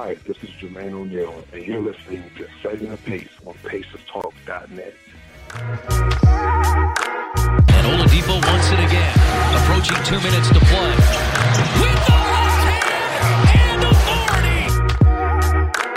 [0.00, 4.94] Hi, this is Jermaine O'Neal, and you're listening to Setting the Pace on PacersTalk.net.
[7.68, 9.12] And Oladipo wants it again.
[9.60, 10.96] Approaching two minutes to play.
[11.84, 13.12] With the left hand
[13.60, 14.72] and authority.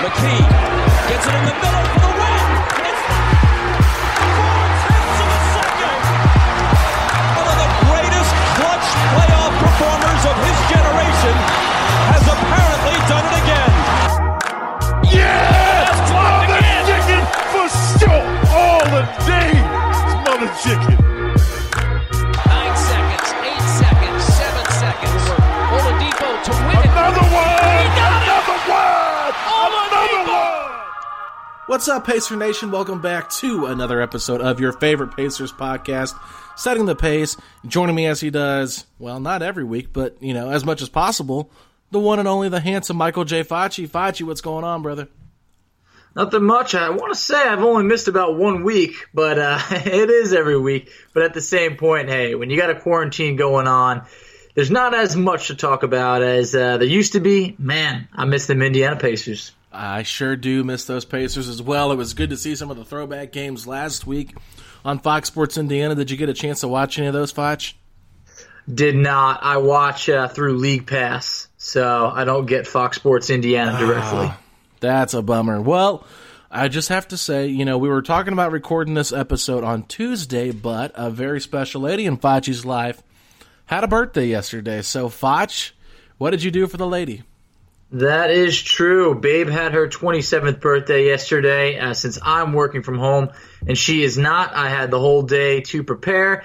[0.04, 0.40] McKey
[1.08, 2.44] gets it in the middle for the win.
[2.84, 6.04] It's four tenths of a second.
[7.40, 8.84] One of the greatest clutch
[9.16, 11.36] playoff performers of his generation
[12.12, 12.73] has apparently
[20.64, 20.80] chicken.
[20.80, 20.96] Nine
[22.78, 25.24] seconds, eight seconds, seven seconds.
[25.76, 26.88] Oladipo to win it.
[26.88, 27.68] Another one!
[27.68, 28.32] He got it!
[28.32, 29.34] Another one!
[29.52, 30.72] Another one!
[31.68, 32.72] What's up, Pacer Nation?
[32.72, 36.18] Welcome back to another episode of your favorite Pacers podcast,
[36.56, 37.36] Setting the Pace.
[37.68, 40.88] Joining me as he does, well, not every week, but, you know, as much as
[40.88, 41.52] possible,
[41.92, 43.44] the one and only, the handsome Michael J.
[43.44, 43.86] Facci.
[43.86, 45.10] Facci, what's going on, brother?
[46.16, 46.76] Nothing much.
[46.76, 50.60] I want to say I've only missed about one week, but uh, it is every
[50.60, 50.92] week.
[51.14, 54.06] But at the same point, hey, when you got a quarantine going on,
[54.54, 57.56] there's not as much to talk about as uh, there used to be.
[57.58, 59.52] Man, I miss them Indiana Pacers.
[59.72, 61.92] I sure do miss those Pacers as well.
[61.92, 64.36] It was good to see some of the throwback games last week
[64.86, 65.96] on Fox Sports Indiana.
[65.96, 67.74] Did you get a chance to watch any of those, Foch?
[68.72, 69.40] Did not.
[69.42, 74.32] I watch uh, through League Pass, so I don't get Fox Sports Indiana directly.
[74.84, 75.62] That's a bummer.
[75.62, 76.06] Well,
[76.52, 79.84] I just have to say, you know, we were talking about recording this episode on
[79.84, 83.02] Tuesday, but a very special lady in Foch's life
[83.66, 84.82] had a birthday yesterday.
[84.82, 85.72] So, Foch,
[86.18, 87.24] what did you do for the lady?
[87.94, 89.16] That is true.
[89.16, 91.80] Babe had her 27th birthday yesterday.
[91.80, 93.30] Uh, since I'm working from home
[93.66, 96.44] and she is not, I had the whole day to prepare.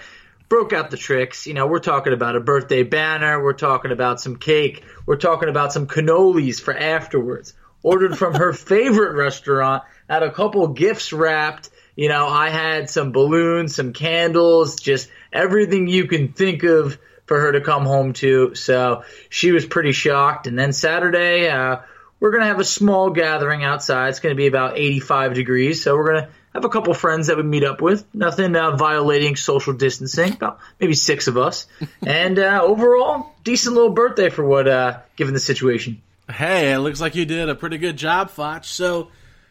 [0.49, 1.49] Broke out the tricks.
[1.49, 3.43] You know, we're talking about a birthday banner.
[3.43, 4.85] We're talking about some cake.
[5.07, 7.55] We're talking about some cannolis for afterwards.
[7.83, 9.85] Ordered from her favorite restaurant.
[10.09, 11.71] Had a couple gifts wrapped.
[11.97, 17.41] You know, I had some balloons, some candles, just everything you can think of for
[17.41, 18.55] her to come home to.
[18.55, 20.47] So she was pretty shocked.
[20.47, 21.81] And then Saturday, uh,
[22.21, 24.09] we're going to have a small gathering outside.
[24.09, 25.83] It's going to be about 85 degrees.
[25.83, 28.05] So we're going to have a couple friends that we meet up with.
[28.15, 30.33] Nothing uh, violating social distancing.
[30.33, 31.67] About maybe six of us.
[32.07, 36.03] and uh, overall, decent little birthday for what, uh, given the situation.
[36.31, 38.65] Hey, it looks like you did a pretty good job, Foch.
[38.65, 39.11] So,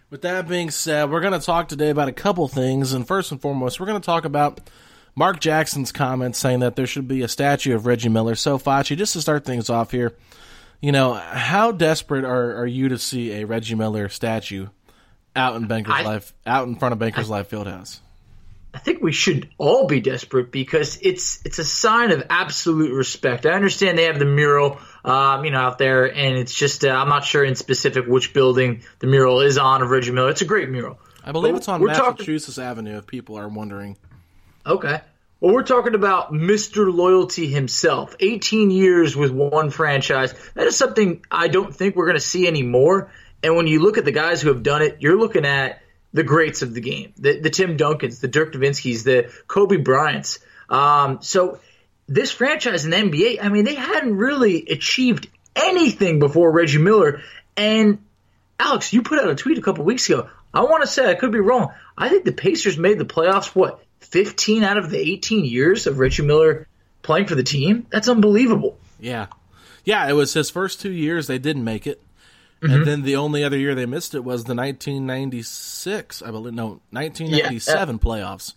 [0.09, 2.93] with that being said, we're going to talk today about a couple things.
[2.93, 4.69] And first and foremost, we're going to talk about
[5.15, 8.35] Mark Jackson's comments saying that there should be a statue of Reggie Miller.
[8.35, 10.15] So, Facci, just to start things off here,
[10.79, 14.67] you know, how desperate are, are you to see a Reggie Miller statue
[15.35, 17.99] out in Bankers I- Life, out in front of Bankers Life Fieldhouse?
[18.73, 23.45] I think we should all be desperate because it's it's a sign of absolute respect.
[23.45, 26.89] I understand they have the mural, um, you know, out there, and it's just uh,
[26.89, 30.29] I'm not sure in specific which building the mural is on of Reggie Miller.
[30.29, 30.99] It's a great mural.
[31.23, 32.97] I believe But it's on we're talking- Massachusetts Avenue.
[32.97, 33.97] If people are wondering,
[34.65, 35.01] Okay.
[35.39, 36.91] Well, we're talking about Mr.
[36.93, 38.15] Loyalty himself.
[38.19, 40.33] 18 years with one franchise.
[40.55, 43.11] That is something I don't think we're going to see anymore.
[43.43, 45.79] And when you look at the guys who have done it, you're looking at
[46.13, 50.39] the greats of the game, the, the Tim Duncans, the Dirk Nowitzkis, the Kobe Bryants.
[50.69, 51.59] Um, so
[52.07, 57.21] this franchise in the NBA, I mean, they hadn't really achieved anything before Reggie Miller.
[57.55, 57.99] And
[58.59, 60.29] Alex, you put out a tweet a couple weeks ago.
[60.53, 61.73] I want to say I could be wrong.
[61.97, 63.47] I think the Pacers made the playoffs.
[63.47, 66.67] What 15 out of the 18 years of Reggie Miller
[67.01, 67.85] playing for the team?
[67.89, 68.77] That's unbelievable.
[68.99, 69.27] Yeah,
[69.83, 70.07] yeah.
[70.07, 72.01] It was his first two years they didn't make it,
[72.61, 72.73] mm-hmm.
[72.73, 76.53] and then the only other year they missed it was the 1996, I believe.
[76.53, 77.99] No, 1997 yeah.
[78.01, 78.53] playoffs,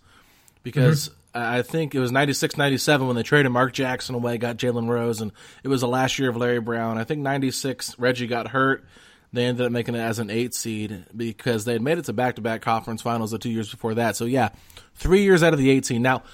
[0.63, 1.09] because.
[1.09, 1.17] Mm-hmm.
[1.33, 5.21] I think it was 96 97 when they traded Mark Jackson away, got Jalen Rose,
[5.21, 5.31] and
[5.63, 6.99] it was the last year of Larry Brown.
[6.99, 8.85] I think 96, Reggie got hurt.
[9.33, 12.13] They ended up making it as an eight seed because they had made it to
[12.13, 14.17] back to back conference finals the two years before that.
[14.17, 14.49] So, yeah,
[14.97, 16.03] three years out of the 18.
[16.03, 16.25] Now,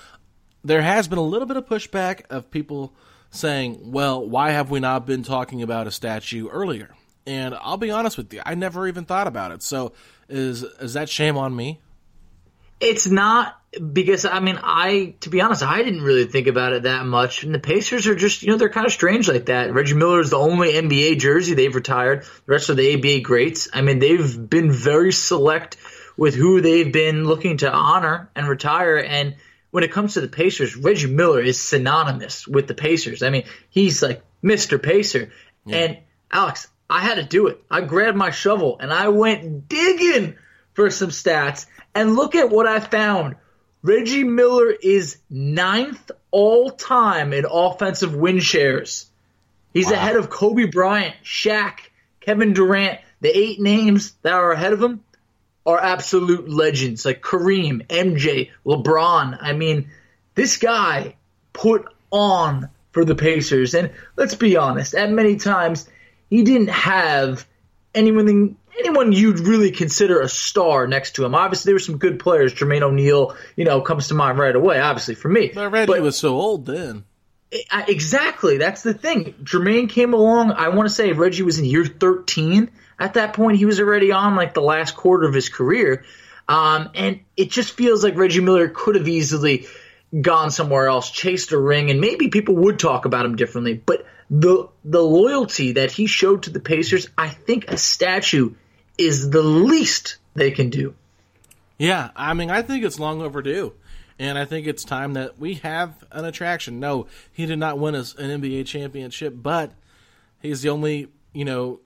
[0.64, 2.94] there has been a little bit of pushback of people
[3.30, 6.94] saying, well, why have we not been talking about a statue earlier?
[7.26, 9.62] And I'll be honest with you, I never even thought about it.
[9.62, 9.92] So,
[10.28, 11.80] is is that shame on me?
[12.78, 13.58] It's not
[13.92, 17.42] because I mean I to be honest I didn't really think about it that much
[17.42, 19.72] and the Pacers are just you know they're kind of strange like that.
[19.72, 22.22] Reggie Miller is the only NBA jersey they've retired.
[22.22, 23.68] The rest of the ABA greats.
[23.72, 25.76] I mean they've been very select
[26.16, 29.36] with who they've been looking to honor and retire and
[29.70, 33.22] when it comes to the Pacers, Reggie Miller is synonymous with the Pacers.
[33.22, 34.82] I mean, he's like Mr.
[34.82, 35.30] Pacer.
[35.66, 35.76] Yeah.
[35.76, 35.98] And
[36.32, 37.62] Alex, I had to do it.
[37.70, 40.36] I grabbed my shovel and I went digging
[40.74, 43.36] for some stats and look at what I found.
[43.82, 49.10] Reggie Miller is ninth all time in offensive win shares.
[49.72, 49.92] He's wow.
[49.92, 51.78] ahead of Kobe Bryant, Shaq,
[52.20, 53.00] Kevin Durant.
[53.20, 55.02] The eight names that are ahead of him
[55.64, 59.38] are absolute legends like Kareem, MJ, LeBron.
[59.40, 59.90] I mean,
[60.34, 61.16] this guy
[61.52, 63.74] put on for the Pacers.
[63.74, 65.88] And let's be honest, at many times,
[66.28, 67.46] he didn't have
[67.94, 71.34] anyone anyone you'd really consider a star next to him.
[71.34, 72.54] Obviously, there were some good players.
[72.54, 74.80] Jermaine O'Neal, you know, comes to mind right away.
[74.80, 77.04] Obviously, for me, but Reggie but, was so old then.
[77.70, 79.34] Exactly, that's the thing.
[79.42, 80.52] Jermaine came along.
[80.52, 83.58] I want to say Reggie was in year thirteen at that point.
[83.58, 86.04] He was already on like the last quarter of his career,
[86.48, 89.66] um, and it just feels like Reggie Miller could have easily
[90.20, 93.74] gone somewhere else, chased a ring, and maybe people would talk about him differently.
[93.74, 98.54] But the the loyalty that he showed to the Pacers, I think a statue
[98.98, 100.94] is the least they can do.
[101.78, 103.74] Yeah, I mean, I think it's long overdue.
[104.18, 106.80] And I think it's time that we have an attraction.
[106.80, 109.72] No, he did not win an NBA championship, but
[110.40, 111.80] he's the only, you know,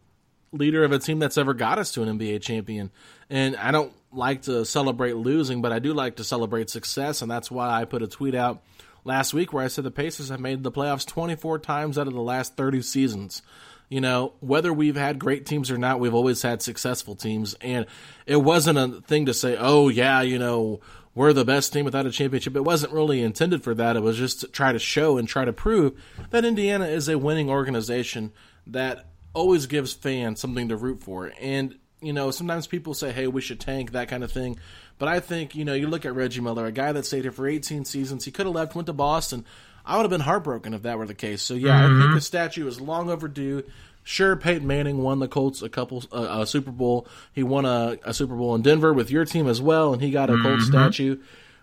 [0.53, 2.91] leader of a team that's ever got us to an NBA champion.
[3.29, 7.21] And I don't like to celebrate losing, but I do like to celebrate success.
[7.21, 8.63] And that's why I put a tweet out
[9.05, 12.15] last week where I said the Pacers have made the playoffs 24 times out of
[12.15, 13.43] the last 30 seasons
[13.91, 17.55] you know, whether we've had great teams or not, we've always had successful teams.
[17.55, 17.87] And
[18.25, 20.81] it wasn't a thing to say, oh, yeah, you know,
[21.13, 22.55] we're the best team without a championship.
[22.55, 23.97] It wasn't really intended for that.
[23.97, 26.01] It was just to try to show and try to prove
[26.31, 28.33] that Indiana is a winning organization
[28.69, 31.33] that always gives fans something to root for.
[31.41, 34.59] And, you know, sometimes people say, hey, we should tank, that kind of thing.
[34.99, 37.33] But I think, you know, you look at Reggie Miller, a guy that stayed here
[37.33, 38.25] for 18 seasons.
[38.25, 39.45] He could have left, went to Boston
[39.85, 41.43] I would have been heartbroken if that were the case.
[41.43, 41.97] So yeah, mm-hmm.
[41.97, 43.65] I think the statue is long overdue.
[44.03, 47.07] Sure, Peyton Manning won the Colts a couple uh, a Super Bowl.
[47.33, 50.11] He won a, a, Super Bowl in Denver with your team as well, and he
[50.11, 50.47] got a mm-hmm.
[50.47, 51.19] Colts statue.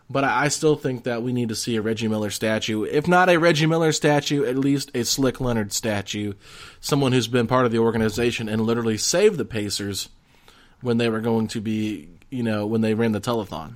[0.10, 2.84] But I, I still think that we need to see a Reggie Miller statue.
[2.84, 6.34] If not a Reggie Miller statue, at least a Slick Leonard statue.
[6.80, 10.10] Someone who's been part of the organization and literally saved the Pacers
[10.82, 13.76] when they were going to be, you know, when they ran the telethon.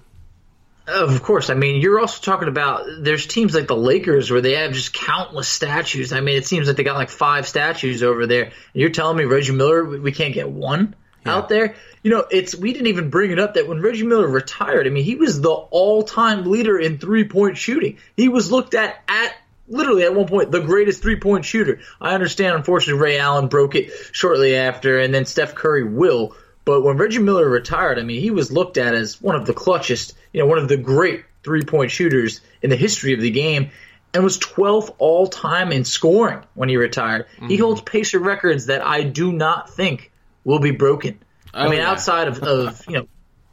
[0.87, 1.49] Oh, of course.
[1.49, 4.93] I mean, you're also talking about there's teams like the Lakers where they have just
[4.93, 6.11] countless statues.
[6.11, 8.45] I mean, it seems like they got like five statues over there.
[8.45, 11.35] And you're telling me Reggie Miller, we can't get one yeah.
[11.35, 11.75] out there?
[12.03, 14.89] You know, it's we didn't even bring it up that when Reggie Miller retired, I
[14.89, 17.97] mean, he was the all-time leader in three-point shooting.
[18.17, 19.35] He was looked at at
[19.67, 21.79] literally at one point the greatest three-point shooter.
[22.01, 26.81] I understand unfortunately Ray Allen broke it shortly after and then Steph Curry will but
[26.81, 30.13] when Reggie Miller retired, I mean, he was looked at as one of the clutchest,
[30.31, 33.71] you know, one of the great three point shooters in the history of the game
[34.13, 37.27] and was 12th all time in scoring when he retired.
[37.35, 37.47] Mm-hmm.
[37.47, 40.11] He holds Pacer records that I do not think
[40.43, 41.19] will be broken.
[41.53, 41.89] Oh, I mean, yeah.
[41.89, 43.07] outside of, of, you know,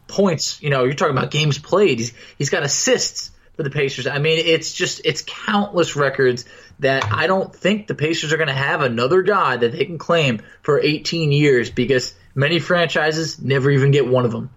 [0.07, 1.99] points, you know, you're talking about games played.
[1.99, 4.07] He's, he's got assists for the Pacers.
[4.07, 6.45] I mean, it's just, it's countless records
[6.81, 9.99] that I don't think the Pacers are going to have another guy that they can
[9.99, 14.51] claim for 18 years because Many franchises never even get one of them.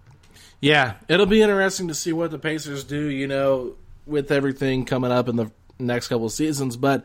[0.60, 3.06] Yeah, it'll be interesting to see what the Pacers do.
[3.08, 3.74] You know,
[4.06, 6.76] with everything coming up in the next couple of seasons.
[6.76, 7.04] But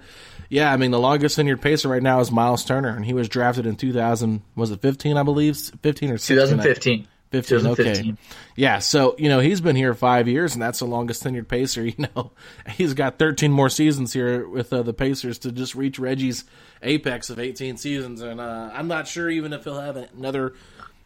[0.50, 3.28] yeah, I mean, the longest tenured pacer right now is Miles Turner, and he was
[3.28, 4.44] drafted in 2000.
[4.56, 5.18] Was it 15?
[5.18, 6.36] I believe 15 or 16?
[6.36, 7.08] 2015.
[7.32, 8.12] 15, 2015.
[8.14, 8.22] okay.
[8.56, 11.86] Yeah, so, you know, he's been here five years, and that's the longest tenured Pacer.
[11.98, 12.32] You know,
[12.70, 16.46] he's got 13 more seasons here with uh, the Pacers to just reach Reggie's
[16.82, 18.22] apex of 18 seasons.
[18.22, 20.54] And uh, I'm not sure even if he'll have another.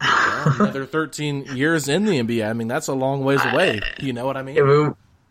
[0.00, 2.48] well, another 13 years in the NBA.
[2.48, 3.80] I mean, that's a long ways away.
[4.00, 4.56] You know what I mean?
[4.56, 4.90] Yeah, we-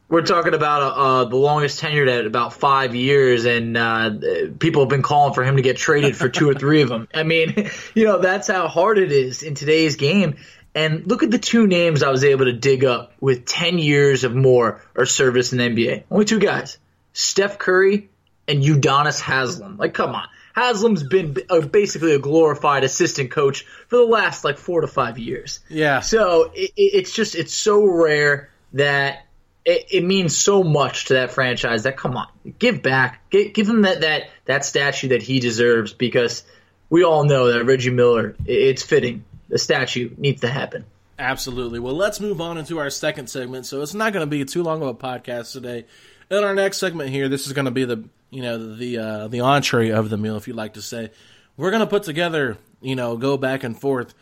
[0.09, 4.11] We're talking about uh, the longest tenured at about five years, and uh,
[4.59, 7.07] people have been calling for him to get traded for two or three of them.
[7.13, 10.35] I mean, you know, that's how hard it is in today's game.
[10.73, 14.23] And look at the two names I was able to dig up with 10 years
[14.23, 16.03] of more or service in the NBA.
[16.09, 16.77] Only two guys
[17.13, 18.09] Steph Curry
[18.47, 19.77] and Udonis Haslem.
[19.77, 20.27] Like, come on.
[20.55, 21.35] Haslem's been
[21.71, 25.59] basically a glorified assistant coach for the last like four to five years.
[25.69, 25.99] Yeah.
[26.01, 29.25] So it, it- it's just it's so rare that
[29.63, 32.27] it, it means so much to that franchise that come on,
[32.59, 36.43] give back, give, give him that that that statue that he deserves because
[36.89, 39.23] we all know that Reggie Miller, it's fitting.
[39.51, 40.85] The statue needs to happen.
[41.19, 41.79] Absolutely.
[41.79, 43.65] Well, let's move on into our second segment.
[43.65, 45.85] So it's not going to be too long of a podcast today.
[46.29, 49.27] In our next segment here, this is going to be the you know the uh,
[49.27, 51.11] the entree of the meal, if you like to say.
[51.57, 54.13] We're going to put together, you know, go back and forth,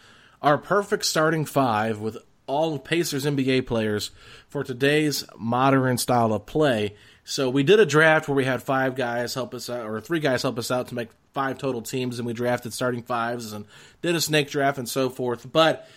[0.42, 2.18] our perfect starting five with
[2.48, 4.10] all Pacers NBA players
[4.48, 6.96] for today's modern style of play.
[7.24, 10.20] So we did a draft where we had five guys help us out, or three
[10.20, 13.66] guys help us out to make five total teams, and we drafted starting fives and
[14.02, 15.52] did a snake draft and so forth.
[15.52, 15.88] But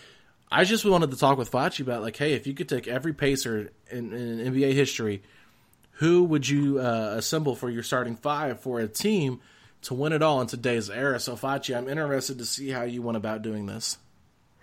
[0.51, 3.12] I just wanted to talk with Fachi about like, hey, if you could take every
[3.12, 5.23] pacer in, in NBA history,
[5.97, 9.41] who would you uh, assemble for your starting five for a team
[9.83, 11.19] to win it all in today's era?
[11.21, 13.99] So Fachi, I'm interested to see how you went about doing this.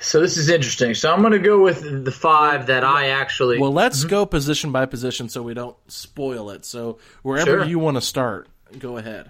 [0.01, 0.93] So this is interesting.
[0.93, 3.59] So I'm going to go with the five that I actually.
[3.59, 6.63] Well, let's go position by position so we don't spoil it.
[6.63, 7.65] So wherever Sure.
[7.65, 8.47] you want to start,
[8.77, 9.29] go ahead.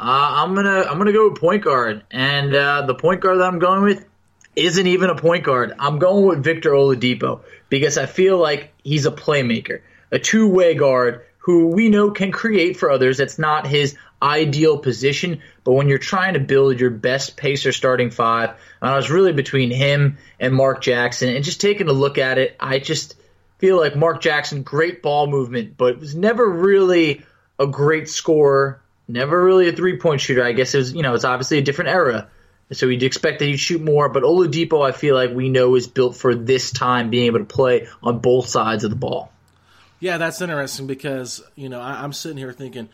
[0.00, 3.44] Uh, I'm gonna I'm gonna go with point guard, and uh, the point guard that
[3.44, 4.08] I'm going with
[4.56, 5.74] isn't even a point guard.
[5.78, 10.74] I'm going with Victor Oladipo because I feel like he's a playmaker, a two way
[10.74, 13.18] guard who we know can create for others.
[13.18, 18.10] That's not his ideal position, but when you're trying to build your best pacer starting
[18.10, 22.16] five, and I was really between him and Mark Jackson, and just taking a look
[22.16, 23.16] at it, I just
[23.58, 27.22] feel like Mark Jackson, great ball movement, but was never really
[27.58, 28.80] a great scorer,
[29.12, 30.44] never really a three point shooter.
[30.44, 32.28] I guess it was, you know, it's obviously a different era.
[32.72, 35.88] So we'd expect that he'd shoot more, but Oladipo, I feel like we know is
[35.88, 39.32] built for this time, being able to play on both sides of the ball.
[39.98, 42.88] Yeah, that's interesting because you know I, I'm sitting here thinking,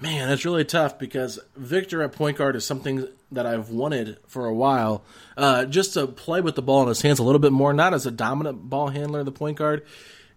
[0.00, 4.46] man, that's really tough because Victor at point guard is something that I've wanted for
[4.46, 5.04] a while,
[5.36, 7.92] uh, just to play with the ball in his hands a little bit more, not
[7.92, 9.84] as a dominant ball handler, the point guard.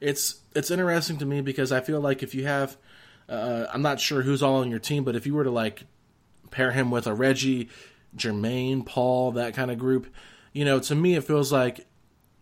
[0.01, 2.75] It's it's interesting to me because I feel like if you have,
[3.31, 5.83] uh, I'm not sure who's all on your team, but if you were to like
[6.51, 7.69] pair him with a Reggie,
[8.15, 10.07] Jermaine, Paul, that kind of group,
[10.51, 11.85] you know, to me it feels like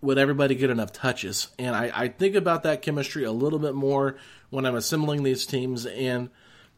[0.02, 1.50] would everybody get enough touches?
[1.60, 4.16] And I, I think about that chemistry a little bit more
[4.50, 5.86] when I'm assembling these teams.
[5.86, 6.30] And,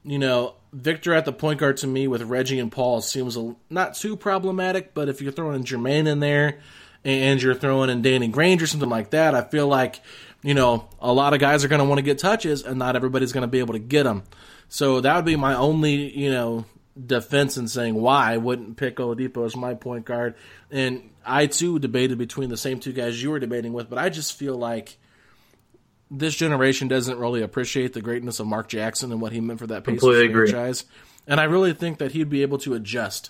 [0.04, 3.56] you know, Victor at the point guard to me with Reggie and Paul seems a,
[3.70, 6.60] not too problematic, but if you're throwing Jermaine in there
[7.06, 10.02] and you're throwing in Danny Granger or something like that, I feel like,
[10.44, 12.96] you know, a lot of guys are going to want to get touches and not
[12.96, 14.24] everybody's going to be able to get them.
[14.70, 16.66] So that would be my only, you know,
[17.06, 20.36] defense in saying why I wouldn't pick Oladipo as my point guard.
[20.70, 24.10] And I too debated between the same two guys you were debating with, but I
[24.10, 24.98] just feel like
[26.10, 29.68] this generation doesn't really appreciate the greatness of Mark Jackson and what he meant for
[29.68, 30.50] that Pacers Completely agree.
[30.52, 30.86] franchise.
[31.28, 33.30] And I really think that he'd be able to adjust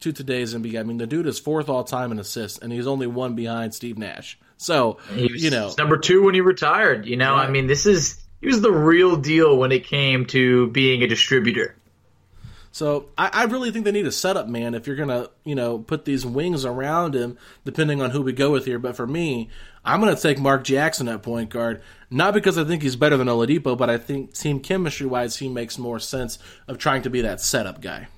[0.00, 0.78] to today's NBA.
[0.78, 3.74] I mean, the dude is fourth all time in assists, and he's only one behind
[3.74, 4.38] Steve Nash.
[4.56, 7.06] So, He was you know, number two when he retired.
[7.06, 10.68] You know, I mean, this is he was the real deal when it came to
[10.68, 11.74] being a distributor.
[12.70, 15.78] So I, I really think they need a setup man if you're gonna, you know,
[15.78, 18.78] put these wings around him, depending on who we go with here.
[18.78, 19.48] But for me,
[19.84, 23.26] I'm gonna take Mark Jackson at point guard, not because I think he's better than
[23.26, 26.38] Oladipo, but I think team chemistry wise, he makes more sense
[26.68, 28.08] of trying to be that setup guy.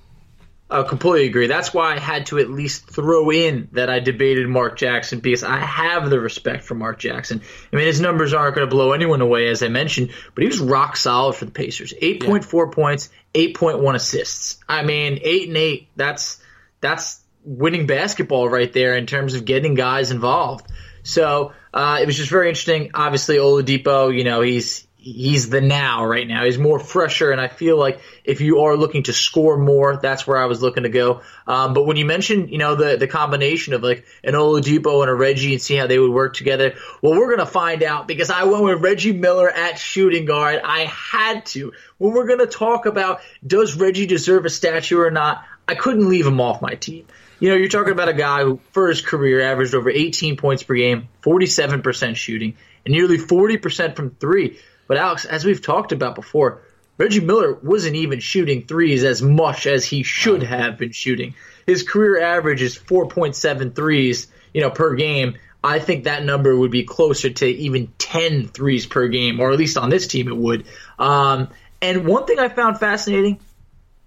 [0.71, 1.47] I completely agree.
[1.47, 5.43] That's why I had to at least throw in that I debated Mark Jackson because
[5.43, 7.41] I have the respect for Mark Jackson.
[7.71, 10.47] I mean, his numbers aren't going to blow anyone away, as I mentioned, but he
[10.47, 11.93] was rock solid for the Pacers.
[12.01, 14.59] 8.4 points, 8.1 assists.
[14.67, 16.41] I mean, 8 and 8, that's,
[16.79, 20.67] that's winning basketball right there in terms of getting guys involved.
[21.03, 22.91] So, uh, it was just very interesting.
[22.93, 26.45] Obviously, Oladipo, you know, he's, he's the now right now.
[26.45, 30.27] He's more fresher, and I feel like if you are looking to score more, that's
[30.27, 31.21] where I was looking to go.
[31.47, 35.09] Um, but when you mentioned, you know, the the combination of like an Oladipo and
[35.09, 38.29] a Reggie and see how they would work together, well, we're gonna find out because
[38.29, 40.61] I went with Reggie Miller at shooting guard.
[40.63, 41.73] I had to.
[41.97, 46.27] When we're gonna talk about does Reggie deserve a statue or not, I couldn't leave
[46.27, 47.07] him off my team.
[47.39, 50.61] You know, you're talking about a guy who, for his career, averaged over 18 points
[50.61, 52.55] per game, 47% shooting,
[52.85, 54.59] and nearly 40% from three.
[54.91, 56.63] But Alex, as we've talked about before,
[56.97, 61.33] Reggie Miller wasn't even shooting threes as much as he should have been shooting.
[61.65, 65.37] His career average is 4.7 threes, you know, per game.
[65.63, 69.57] I think that number would be closer to even 10 threes per game, or at
[69.57, 70.65] least on this team it would.
[70.99, 71.47] Um,
[71.81, 73.39] and one thing I found fascinating,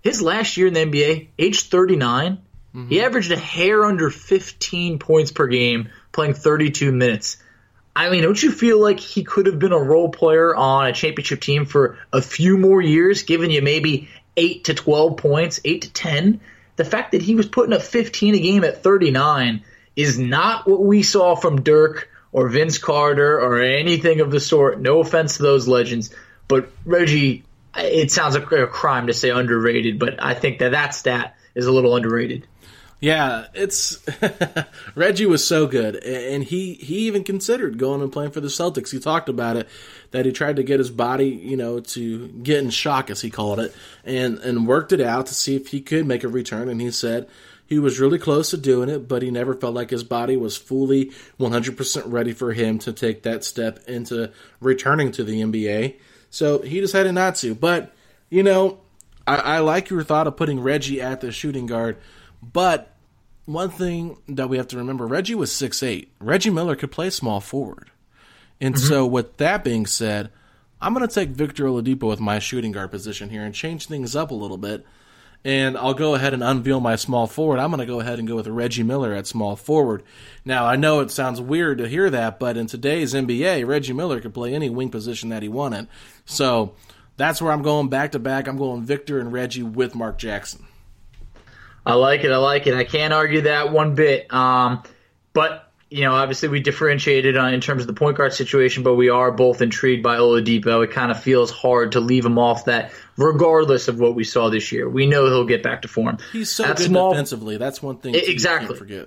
[0.03, 2.89] his last year in the NBA, age 39, mm-hmm.
[2.91, 7.39] he averaged a hair under 15 points per game, playing 32 minutes.
[7.97, 10.93] I mean, don't you feel like he could have been a role player on a
[10.93, 15.83] championship team for a few more years, giving you maybe 8 to 12 points, 8
[15.83, 16.41] to 10?
[16.77, 19.63] The fact that he was putting up 15 a game at 39
[19.95, 24.81] is not what we saw from Dirk or Vince Carter or anything of the sort.
[24.81, 26.13] No offense to those legends,
[26.49, 27.45] but Reggie,
[27.77, 31.67] it sounds like a crime to say underrated, but I think that that stat is
[31.67, 32.49] a little underrated.
[33.01, 34.03] Yeah, it's
[34.95, 38.91] Reggie was so good, and he he even considered going and playing for the Celtics.
[38.91, 39.69] He talked about it
[40.13, 43.29] that he tried to get his body, you know, to get in shock, as he
[43.31, 43.75] called it,
[44.05, 46.69] and and worked it out to see if he could make a return.
[46.69, 47.29] And he said
[47.67, 50.57] he was really close to doing it, but he never felt like his body was
[50.57, 55.97] fully 100% ready for him to take that step into returning to the NBA.
[56.31, 57.55] So he decided not to.
[57.55, 57.93] But
[58.31, 58.81] you know,
[59.27, 61.97] I, I like your thought of putting Reggie at the shooting guard,
[62.53, 62.95] but
[63.47, 66.13] one thing that we have to remember Reggie was six eight.
[66.19, 67.91] Reggie Miller could play small forward.
[68.61, 68.87] And mm-hmm.
[68.87, 70.31] so, with that being said,
[70.81, 74.15] I'm going to take Victor Oladipo with my shooting guard position here and change things
[74.15, 74.87] up a little bit.
[75.47, 77.59] And I'll go ahead and unveil my small forward.
[77.59, 80.03] I'm going to go ahead and go with Reggie Miller at small forward.
[80.43, 84.21] Now, I know it sounds weird to hear that, but in today's NBA, Reggie Miller
[84.21, 85.87] could play any wing position that he wanted.
[86.25, 86.75] So
[87.19, 88.49] that's where I'm going back to back.
[88.49, 90.65] I'm going Victor and Reggie with Mark Jackson.
[91.87, 92.33] I like it.
[92.33, 92.75] I like it.
[92.75, 94.33] I can't argue that one bit.
[94.33, 94.83] Um,
[95.33, 98.95] but you know, obviously we differentiated on, in terms of the point guard situation, but
[98.95, 100.83] we are both intrigued by Oladipo.
[100.83, 104.51] It kind of feels hard to leave him off that, regardless of what we saw
[104.51, 104.89] this year.
[104.89, 106.19] We know he'll get back to form.
[106.33, 107.59] He's so good small, defensively.
[107.59, 108.77] That's one thing exactly.
[108.77, 109.07] forget.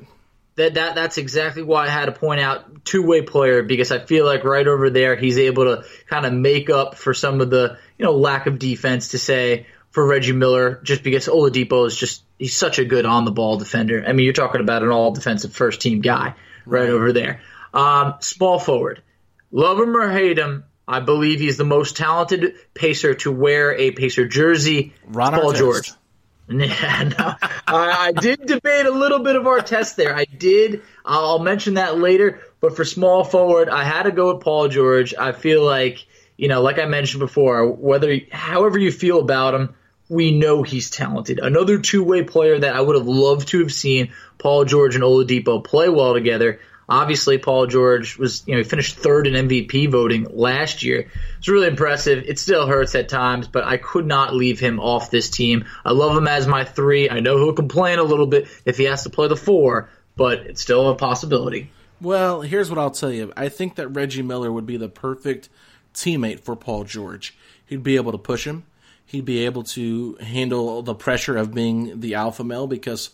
[0.55, 3.99] That, that that's exactly why I had to point out two way player because I
[3.99, 7.51] feel like right over there he's able to kind of make up for some of
[7.51, 11.97] the you know lack of defense to say for Reggie Miller just because Oladipo is
[11.97, 14.03] just he's such a good on the ball defender.
[14.05, 16.35] I mean, you're talking about an all defensive first team guy
[16.67, 17.41] right, over there.
[17.73, 19.01] Um, small forward,
[19.49, 20.65] love him or hate him.
[20.87, 24.93] I believe he's the most talented pacer to wear a pacer jersey.
[25.07, 25.57] Ron Paul Artest.
[25.57, 25.91] George.
[26.49, 27.33] Yeah, no,
[27.67, 30.15] I, I did debate a little bit of Artest there.
[30.15, 30.83] I did.
[31.03, 32.39] I'll mention that later.
[32.61, 35.15] But for small forward, I had to go with Paul George.
[35.15, 36.05] I feel like
[36.37, 39.75] you know, like I mentioned before, whether however you feel about him,
[40.09, 41.39] we know he's talented.
[41.39, 45.03] Another two way player that I would have loved to have seen Paul George and
[45.03, 46.59] Oladipo play well together.
[46.89, 51.11] Obviously, Paul George was, you know, he finished third in MVP voting last year.
[51.37, 52.23] It's really impressive.
[52.25, 55.65] It still hurts at times, but I could not leave him off this team.
[55.83, 57.09] I love him as my three.
[57.09, 60.39] I know he'll complain a little bit if he has to play the four, but
[60.39, 61.71] it's still a possibility.
[61.99, 63.33] Well, here's what I'll tell you.
[63.35, 65.49] I think that Reggie Miller would be the perfect
[65.93, 67.35] teammate for Paul George.
[67.65, 68.63] He'd be able to push him
[69.07, 73.09] he'd be able to handle the pressure of being the alpha male because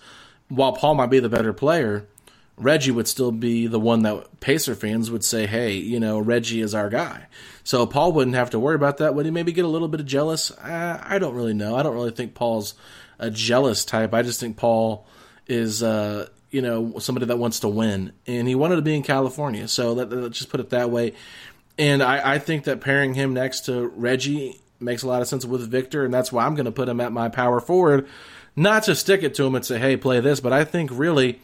[0.50, 2.08] while Paul might be the better player,
[2.58, 6.62] Reggie would still be the one that Pacer fans would say, hey, you know, Reggie
[6.62, 7.28] is our guy.
[7.64, 9.16] So Paul wouldn't have to worry about that.
[9.16, 10.52] Would he maybe get a little bit of jealous?
[10.52, 11.76] Uh, I don't really know.
[11.76, 12.74] I don't really think Paul's
[13.20, 14.14] a jealous type.
[14.14, 15.08] I just think Paul
[15.48, 18.14] is, uh, you know, somebody that wants to win.
[18.28, 19.68] And he wanted to be in California.
[19.68, 21.14] So let, let's just put it that way.
[21.78, 25.46] And I, I think that pairing him next to Reggie makes a lot of sense
[25.46, 28.08] with Victor, and that's why I'm going to put him at my power forward.
[28.56, 31.40] Not to stick it to him and say, "Hey, play this," but I think really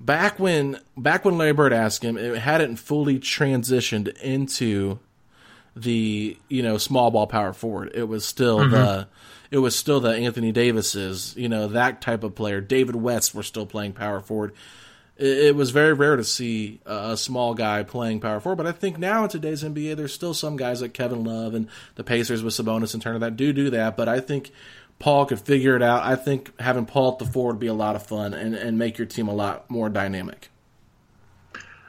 [0.00, 4.98] back when back when Larry Bird asked him, it hadn't fully transitioned into
[5.76, 7.90] the you know small ball power forward.
[7.94, 8.70] It was still mm-hmm.
[8.70, 9.08] the
[9.50, 12.60] it was still the Anthony Davis's you know that type of player.
[12.60, 14.52] David West were still playing power forward
[15.16, 18.56] it, was very rare to see a small guy playing power forward.
[18.56, 21.68] But I think now in today's NBA, there's still some guys like Kevin Love and
[21.94, 23.96] the Pacers with Sabonis and Turner that do do that.
[23.96, 24.50] But I think
[24.98, 26.02] Paul could figure it out.
[26.02, 28.78] I think having Paul at the four would be a lot of fun and, and
[28.78, 30.50] make your team a lot more dynamic.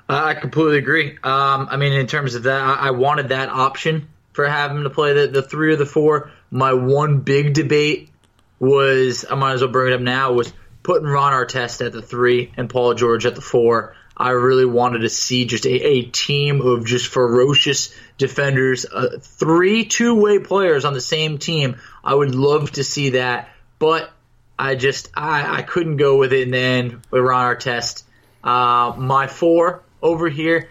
[0.07, 1.17] I completely agree.
[1.23, 4.89] Um, I mean, in terms of that, I, I wanted that option for having to
[4.89, 6.31] play the, the three or the four.
[6.51, 8.11] My one big debate
[8.59, 10.53] was I might as well bring it up now was
[10.85, 13.95] putting Ron Artest at the three and Paul George at the four.
[14.15, 19.85] I really wanted to see just a, a team of just ferocious defenders, uh, three
[19.85, 21.77] two way players on the same team.
[22.03, 24.11] I would love to see that, but
[24.57, 28.03] I just I, I couldn't go with it And then with Ron Artest.
[28.43, 30.69] Uh, my four over here,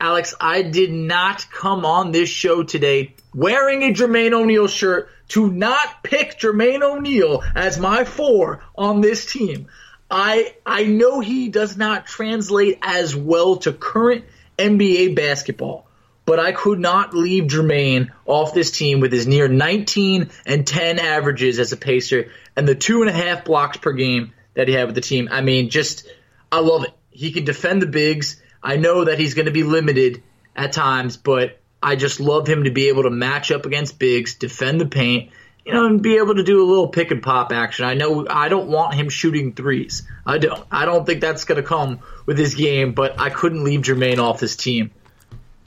[0.00, 0.34] Alex.
[0.40, 6.02] I did not come on this show today wearing a Jermaine O'Neal shirt to not
[6.02, 9.68] pick Jermaine O'Neal as my four on this team.
[10.10, 14.24] I I know he does not translate as well to current
[14.58, 15.86] NBA basketball,
[16.24, 20.98] but I could not leave Jermaine off this team with his near 19 and 10
[20.98, 24.74] averages as a pacer and the two and a half blocks per game that he
[24.74, 25.28] had with the team.
[25.30, 26.06] I mean, just
[26.52, 26.92] I love it.
[27.10, 28.40] He can defend the bigs.
[28.66, 30.24] I know that he's going to be limited
[30.56, 34.34] at times, but I just love him to be able to match up against bigs,
[34.34, 35.30] defend the paint,
[35.64, 37.84] you know, and be able to do a little pick and pop action.
[37.84, 40.02] I know I don't want him shooting threes.
[40.26, 40.66] I don't.
[40.68, 42.92] I don't think that's going to come with his game.
[42.92, 44.90] But I couldn't leave Jermaine off this team.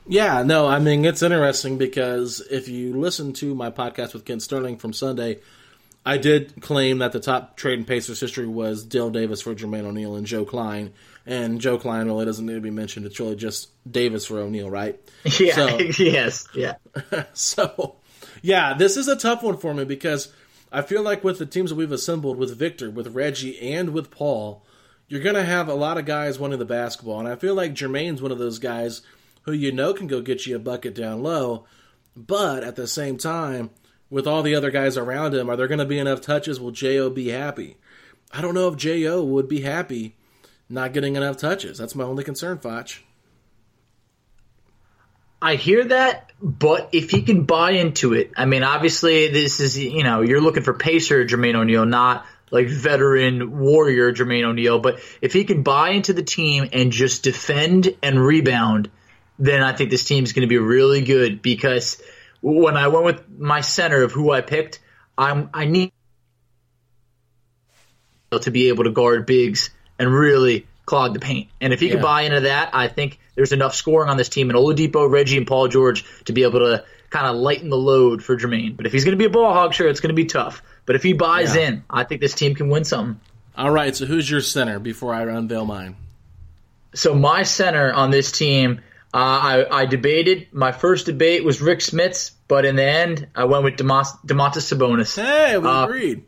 [0.05, 4.41] Yeah, no, I mean it's interesting because if you listen to my podcast with Ken
[4.41, 5.39] Sterling from Sunday,
[6.05, 9.85] I did claim that the top trade in Pacers history was Dale Davis for Jermaine
[9.85, 10.91] O'Neal and Joe Kleine.
[11.29, 13.05] And Joe Kleine really doesn't need to be mentioned.
[13.05, 14.99] It's really just Davis for O'Neal, right?
[15.39, 15.53] Yeah.
[15.53, 16.47] So, yes.
[16.55, 16.75] Yeah.
[17.33, 17.97] so,
[18.41, 20.33] yeah, this is a tough one for me because
[20.71, 24.09] I feel like with the teams that we've assembled with Victor, with Reggie, and with
[24.09, 24.65] Paul,
[25.07, 27.19] you're going to have a lot of guys wanting the basketball.
[27.19, 29.03] And I feel like Jermaine's one of those guys
[29.43, 31.65] who you know can go get you a bucket down low.
[32.15, 33.69] But at the same time,
[34.09, 36.59] with all the other guys around him, are there going to be enough touches?
[36.59, 37.11] Will J.O.
[37.11, 37.77] be happy?
[38.31, 39.23] I don't know if J.O.
[39.23, 40.15] would be happy
[40.69, 41.77] not getting enough touches.
[41.77, 43.01] That's my only concern, Foch.
[45.41, 49.79] I hear that, but if he can buy into it, I mean, obviously, this is,
[49.79, 54.79] you know, you're looking for pacer Jermaine O'Neal, not like veteran warrior Jermaine O'Neal.
[54.79, 58.89] But if he can buy into the team and just defend and rebound,
[59.37, 62.01] then I think this team is going to be really good because
[62.41, 64.81] when I went with my center of who I picked,
[65.17, 65.93] I'm, I need
[68.31, 71.49] to be able to guard bigs and really clog the paint.
[71.61, 71.93] And if he Yeah.
[71.93, 75.37] could buy into that, I think there's enough scoring on this team in Oladipo, Reggie,
[75.37, 78.75] and Paul George to be able to kind of lighten the load for Jermaine.
[78.75, 80.63] But if he's going to be a ball hog, sure, it's going to be tough.
[80.85, 81.67] But if he buys Yeah.
[81.67, 83.19] in, I think this team can win something.
[83.55, 85.95] All right, so who's your center before I unveil mine?
[86.95, 88.81] So my center on this team,
[89.13, 90.47] uh, I, I debated.
[90.51, 95.15] My first debate was Rick Smits, but in the end, I went with Domantas Sabonis.
[95.15, 96.23] Hey, we Uh, agreed.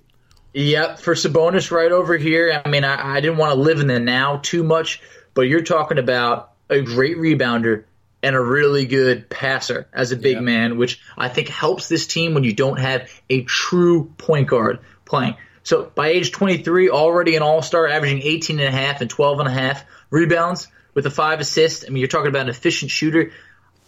[0.54, 2.62] Yep, for Sabonis right over here.
[2.64, 5.02] I mean, I, I didn't want to live in the now too much,
[5.34, 7.86] but you're talking about a great rebounder
[8.24, 10.44] and a really good passer as a big Yep.
[10.44, 14.80] man, which I think helps this team when you don't have a true point guard
[15.06, 15.36] playing.
[15.64, 19.48] So by age 23, already an all-star, averaging 18 and a half and 12 and
[19.48, 21.86] a half rebounds with a five assists.
[21.86, 23.32] I mean, you're talking about an efficient shooter.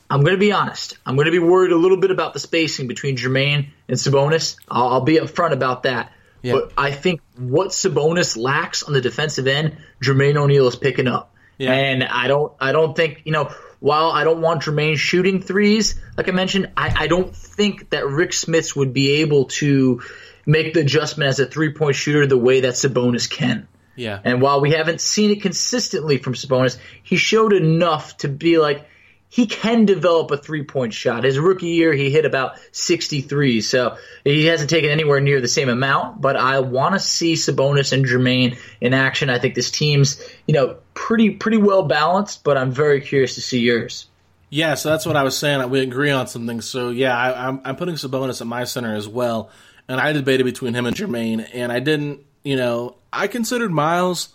[0.10, 0.98] I'm going to be honest.
[1.06, 4.56] I'm going to be worried a little bit about the spacing between Jermaine and Sabonis.
[4.70, 6.12] I'll, I'll be upfront about that.
[6.44, 6.54] Yeah.
[6.54, 11.34] But I think what Sabonis lacks on the defensive end, Jermaine O'Neal is picking up.
[11.58, 11.72] Yeah.
[11.72, 13.52] And I don't, I don't think you know.
[13.80, 18.08] While I don't want Jermaine shooting threes, like I mentioned, I, I don't think that
[18.08, 20.02] Rick Smits would be able to
[20.46, 23.68] make the adjustment as a three point shooter the way that Sabonis can.
[23.96, 24.20] Yeah.
[24.24, 28.88] And while we haven't seen it consistently from Sabonis, he showed enough to be like
[29.34, 31.24] he can develop a three point shot.
[31.24, 35.70] His rookie year, he hit about 63, so he hasn't taken anywhere near the same
[35.70, 36.22] amount.
[36.22, 39.32] But I want to see Sabonis and Jermaine in action.
[39.32, 43.42] I think this team's you know pretty pretty well balanced, but I'm very curious to
[43.42, 44.06] see yours.
[44.52, 45.68] Yeah, so that's what I was saying.
[45.72, 46.62] We agree on something.
[46.62, 49.50] So yeah, I, I'm I'm putting Sabonis at my center as well,
[49.88, 52.24] and I debated between him and Jermaine, and I didn't.
[52.44, 54.30] You know, I considered Miles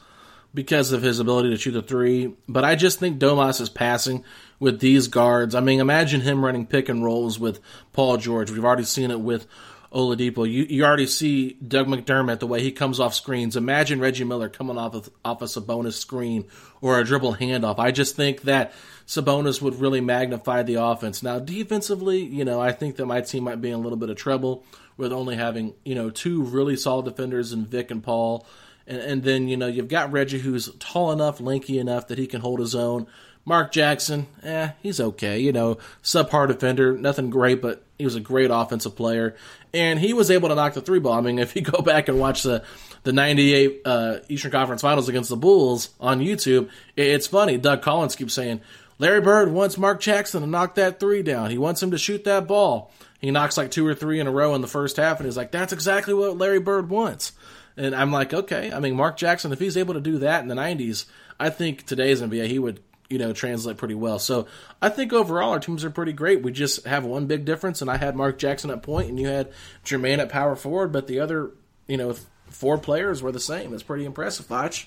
[0.55, 4.25] because of his ability to shoot the three, but I just think Domas is passing
[4.59, 5.55] with these guards.
[5.55, 7.61] I mean, imagine him running pick and rolls with
[7.93, 8.51] Paul George.
[8.51, 9.47] We've already seen it with
[9.93, 10.51] Oladipo.
[10.51, 13.57] You you already see Doug McDermott the way he comes off screens.
[13.57, 16.45] Imagine Reggie Miller coming off of off a Sabonis screen
[16.81, 17.79] or a dribble handoff.
[17.79, 18.73] I just think that
[19.07, 21.23] Sabonis would really magnify the offense.
[21.23, 24.11] Now defensively, you know, I think that my team might be in a little bit
[24.11, 24.65] of trouble
[24.99, 28.47] with only having you know two really solid defenders in Vic and Paul.
[28.89, 32.27] And, and then you know you've got Reggie, who's tall enough, lanky enough that he
[32.27, 33.07] can hold his own.
[33.45, 35.39] Mark Jackson, eh, he's okay.
[35.39, 39.37] You know, subpar defender, nothing great, but he was a great offensive player,
[39.73, 41.15] and he was able to knock the three ball.
[41.15, 42.63] I mean, if you go back and watch the
[43.05, 47.57] the '98 uh, Eastern Conference Finals against the Bulls on YouTube, it- it's funny.
[47.57, 48.61] Doug Collins keeps saying,
[48.99, 51.51] Larry Bird wants Mark Jackson to knock that three down.
[51.51, 52.91] He wants him to shoot that ball.
[53.21, 55.37] He knocks like two or three in a row in the first half, and he's
[55.37, 57.33] like, "That's exactly what Larry Bird wants."
[57.79, 58.73] And I'm like, okay.
[58.73, 61.07] I mean, Mark Jackson, if he's able to do that in the '90s,
[61.39, 64.19] I think today's NBA he would, you know, translate pretty well.
[64.19, 64.47] So
[64.83, 66.43] I think overall our teams are pretty great.
[66.43, 69.29] We just have one big difference, and I had Mark Jackson at point, and you
[69.29, 69.53] had
[69.85, 71.53] Jermaine at power forward, but the other,
[71.87, 72.17] you know,
[72.51, 73.73] four players were the same.
[73.73, 74.87] It's pretty impressive, Foch.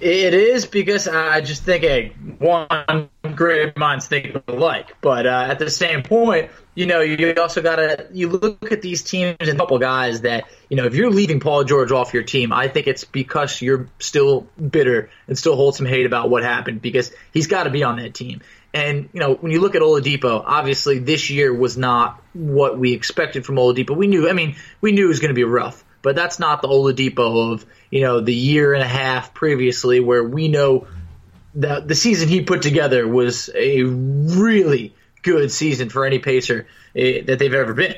[0.00, 4.96] It is because I just think hey, one great minds think alike.
[5.02, 8.80] But uh, at the same point, you know, you also got to you look at
[8.80, 12.14] these teams and a couple guys that you know if you're leaving Paul George off
[12.14, 16.30] your team, I think it's because you're still bitter and still hold some hate about
[16.30, 18.40] what happened because he's got to be on that team.
[18.72, 22.94] And you know, when you look at Oladipo, obviously this year was not what we
[22.94, 23.94] expected from Oladipo.
[23.94, 26.62] We knew, I mean, we knew it was going to be rough but that's not
[26.62, 30.86] the Oladipo of you know the year and a half previously, where we know
[31.56, 37.22] that the season he put together was a really good season for any Pacer eh,
[37.22, 37.94] that they've ever been.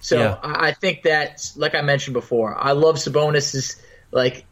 [0.00, 0.38] So Yeah.
[0.42, 3.76] I I think that, like I mentioned before, I love Sabonis.
[4.10, 4.44] like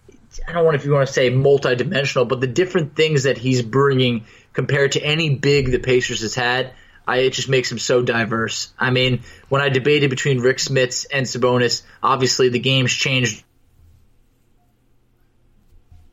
[0.49, 3.63] I don't want if you want to say multidimensional, but the different things that he's
[3.63, 6.73] bringing compared to any big the Pacers has had,
[7.07, 8.73] I, it just makes him so diverse.
[8.79, 13.45] I mean, when I debated between Rick Smits and Sabonis, obviously the game's changed.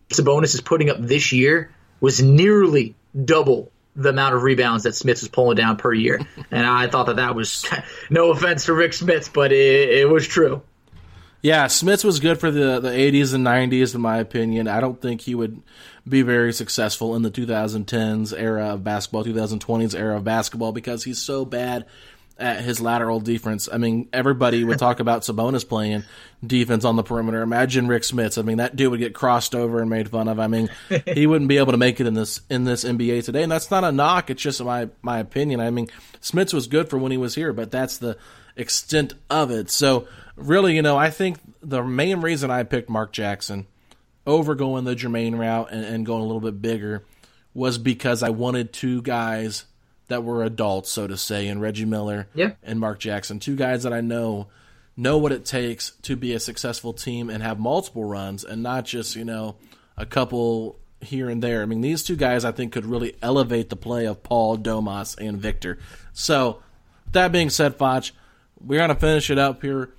[0.10, 5.22] Sabonis is putting up this year was nearly double the amount of rebounds that Smits
[5.22, 6.20] was pulling down per year,
[6.52, 7.66] and I thought that that was
[8.10, 10.62] no offense to Rick Smits, but it, it was true.
[11.42, 14.68] Yeah, Smits was good for the, the 80s and 90s, in my opinion.
[14.68, 15.62] I don't think he would
[16.08, 21.20] be very successful in the 2010s era of basketball, 2020s era of basketball, because he's
[21.20, 21.86] so bad
[22.40, 23.68] at his lateral defense.
[23.72, 26.04] I mean, everybody would talk about Sabonis playing
[26.46, 27.42] defense on the perimeter.
[27.42, 28.38] Imagine Rick Smits.
[28.38, 30.40] I mean, that dude would get crossed over and made fun of.
[30.40, 30.70] I mean,
[31.06, 33.44] he wouldn't be able to make it in this in this NBA today.
[33.44, 34.30] And that's not a knock.
[34.30, 35.60] It's just my my opinion.
[35.60, 35.88] I mean,
[36.22, 38.18] Smits was good for when he was here, but that's the
[38.56, 39.70] extent of it.
[39.70, 43.68] So really, you know, I think the main reason I picked Mark Jackson
[44.26, 47.04] over going the Jermaine route and, and going a little bit bigger
[47.54, 49.66] was because I wanted two guys
[50.10, 52.52] that were adults, so to say, and Reggie Miller Yeah.
[52.64, 54.48] and Mark Jackson, two guys that I know
[54.98, 58.84] know what it takes to be a successful team and have multiple runs and not
[58.86, 59.56] just, you know,
[59.96, 61.62] a couple here and there.
[61.62, 65.18] I mean, these two guys I think could really elevate the play of Paul, Domas,
[65.18, 65.78] and Victor.
[66.12, 66.62] So,
[67.14, 68.12] that being said, Foch,
[68.60, 69.90] we're going to finish it up here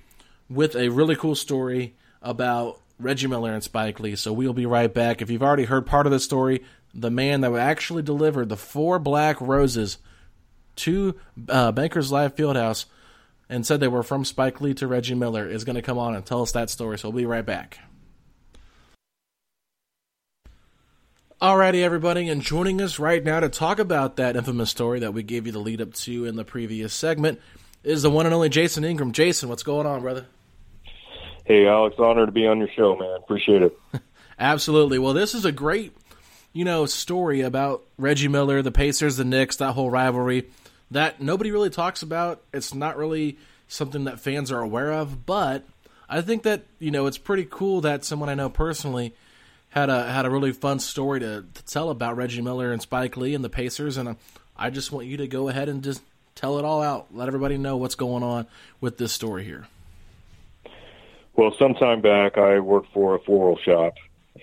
[0.49, 4.15] with a really cool story about Reggie Miller and Spike Lee.
[4.15, 5.21] So we'll be right back.
[5.23, 6.63] If you've already heard part of the story,
[6.93, 9.97] the man that actually delivered the four black roses
[10.77, 11.15] to
[11.49, 12.85] uh, Bankers Life Fieldhouse
[13.49, 16.15] and said they were from Spike Lee to Reggie Miller is going to come on
[16.15, 16.97] and tell us that story.
[16.97, 17.79] So we'll be right back.
[21.41, 25.23] Alrighty, everybody, and joining us right now to talk about that infamous story that we
[25.23, 27.41] gave you the lead up to in the previous segment
[27.83, 29.11] is the one and only Jason Ingram.
[29.11, 30.27] Jason, what's going on, brother?
[31.45, 33.17] Hey, Alex, honor to be on your show, man.
[33.17, 33.77] Appreciate it.
[34.39, 34.99] Absolutely.
[34.99, 35.95] Well, this is a great,
[36.53, 40.49] you know, story about Reggie Miller, the Pacers, the Knicks, that whole rivalry
[40.91, 42.41] that nobody really talks about.
[42.53, 43.37] It's not really
[43.67, 45.65] something that fans are aware of, but
[46.09, 49.15] I think that, you know, it's pretty cool that someone I know personally
[49.69, 53.15] had a had a really fun story to, to tell about Reggie Miller and Spike
[53.15, 54.13] Lee and the Pacers and uh,
[54.57, 56.03] I just want you to go ahead and just
[56.35, 57.07] tell it all out.
[57.15, 58.45] Let everybody know what's going on
[58.81, 59.67] with this story here.
[61.35, 63.93] Well, some time back, I worked for a floral shop,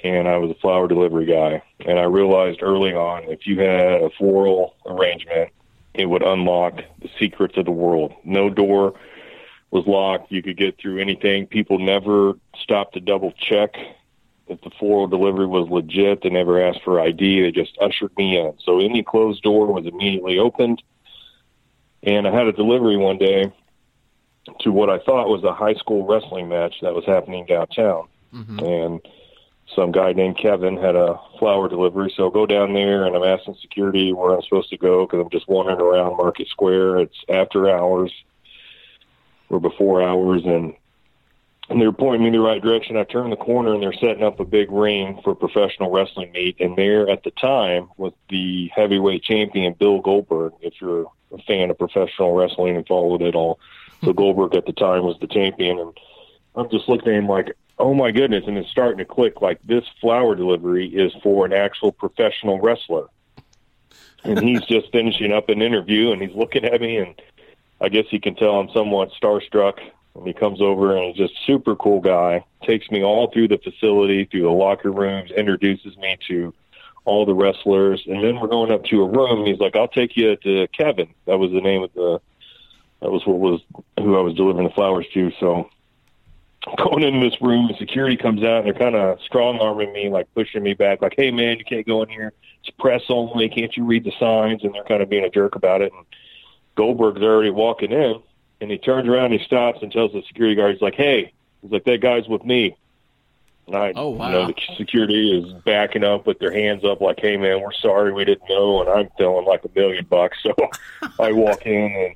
[0.04, 1.62] and I was a flower delivery guy.
[1.84, 5.50] And I realized early on, if you had a floral arrangement,
[5.94, 8.14] it would unlock the secrets of the world.
[8.24, 8.94] No door
[9.70, 10.30] was locked.
[10.30, 11.46] You could get through anything.
[11.46, 13.76] People never stopped to double check
[14.46, 16.22] if the floral delivery was legit.
[16.22, 17.42] They never asked for ID.
[17.42, 18.54] They just ushered me in.
[18.64, 20.82] So any closed door was immediately opened.
[22.02, 23.52] And I had a delivery one day
[24.60, 28.06] to what I thought was a high school wrestling match that was happening downtown.
[28.32, 28.58] Mm-hmm.
[28.60, 29.00] And
[29.74, 32.12] some guy named Kevin had a flower delivery.
[32.16, 35.20] So I go down there and I'm asking security where I'm supposed to go because
[35.20, 36.98] I'm just wandering around Market Square.
[36.98, 38.12] It's after hours
[39.50, 40.44] or before hours.
[40.44, 40.74] And,
[41.68, 42.96] and they're pointing me in the right direction.
[42.96, 46.60] I turn the corner and they're setting up a big ring for professional wrestling meet.
[46.60, 51.70] And there at the time was the heavyweight champion, Bill Goldberg, if you're a fan
[51.70, 53.60] of professional wrestling and followed it all.
[54.02, 55.98] So Goldberg at the time was the champion, and
[56.54, 59.40] I'm just looking at him like, oh my goodness, and it's starting to click.
[59.40, 63.06] Like this flower delivery is for an actual professional wrestler,
[64.24, 67.20] and he's just finishing up an interview, and he's looking at me, and
[67.80, 69.78] I guess he can tell I'm somewhat starstruck.
[70.14, 72.44] And he comes over and he's just super cool guy.
[72.64, 76.52] Takes me all through the facility, through the locker rooms, introduces me to
[77.04, 79.38] all the wrestlers, and then we're going up to a room.
[79.38, 82.20] And He's like, "I'll take you to Kevin." That was the name of the.
[83.00, 83.60] That was what was
[83.98, 85.30] who I was delivering the flowers to.
[85.38, 85.70] So
[86.76, 90.08] going in this room, and security comes out, and they're kind of strong arming me,
[90.08, 92.32] like pushing me back, like, "Hey man, you can't go in here.
[92.60, 93.48] It's press only.
[93.48, 95.92] Can't you read the signs?" And they're kind of being a jerk about it.
[95.92, 96.04] And
[96.74, 98.20] Goldberg's already walking in,
[98.60, 101.72] and he turns around, he stops, and tells the security guard, "He's like, hey." He's
[101.72, 102.76] like, that guy's with me.
[103.66, 104.26] And I, Oh, wow.
[104.28, 107.72] you know, the security is backing up with their hands up, like, "Hey, man, we're
[107.72, 110.38] sorry, we didn't know," and I'm feeling like a million bucks.
[110.44, 110.54] So
[111.18, 112.14] I walk in, and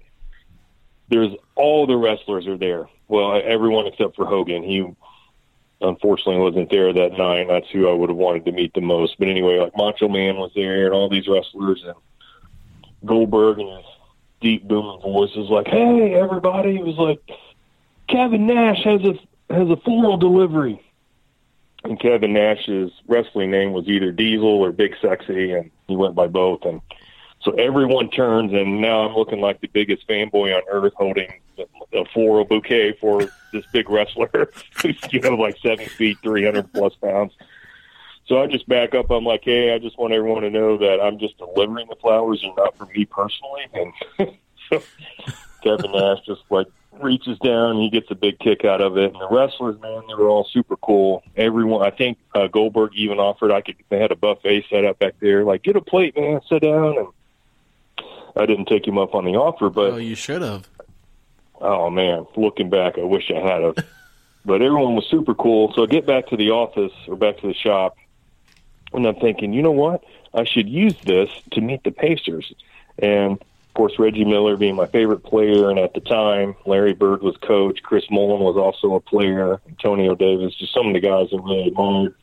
[1.12, 2.88] there's all the wrestlers are there.
[3.08, 4.62] Well, everyone except for Hogan.
[4.62, 4.86] He
[5.82, 7.48] unfortunately wasn't there that night.
[7.48, 9.18] That's who I would have wanted to meet the most.
[9.18, 11.94] But anyway, like Macho Man was there, and all these wrestlers, and
[13.04, 13.86] Goldberg and his
[14.40, 17.20] deep booming voice was like, "Hey, everybody!" He was like,
[18.08, 19.18] "Kevin Nash has a
[19.52, 20.80] has a floral delivery."
[21.84, 26.28] And Kevin Nash's wrestling name was either Diesel or Big Sexy, and he went by
[26.28, 26.64] both.
[26.64, 26.80] And
[27.42, 31.32] so everyone turns, and now I'm looking like the biggest fanboy on earth, holding
[31.92, 34.50] a floral bouquet for this big wrestler
[34.80, 37.32] who's you know like seven feet, three hundred plus pounds.
[38.26, 39.10] So I just back up.
[39.10, 42.42] I'm like, hey, I just want everyone to know that I'm just delivering the flowers
[42.44, 43.66] and not for me personally.
[43.74, 43.92] And
[44.70, 44.82] so
[45.64, 46.68] Kevin Nash just like
[47.00, 49.12] reaches down, he gets a big kick out of it.
[49.12, 51.24] And the wrestlers, man, they were all super cool.
[51.36, 53.76] Everyone, I think uh, Goldberg even offered I could.
[53.88, 56.98] They had a buffet set up back there, like get a plate, man, sit down.
[56.98, 57.08] And
[58.36, 60.68] I didn't take him up on the offer, but Oh, you should have.
[61.60, 63.62] Oh man, looking back, I wish I had
[64.44, 65.72] but everyone was super cool.
[65.74, 67.96] So I get back to the office or back to the shop,
[68.92, 70.02] and I'm thinking, you know what?
[70.34, 72.52] I should use this to meet the Pacers.
[72.98, 77.22] And of course, Reggie Miller being my favorite player, and at the time, Larry Bird
[77.22, 77.82] was coach.
[77.82, 79.60] Chris Mullin was also a player.
[79.68, 82.14] Antonio Davis, just some of the guys I really admired.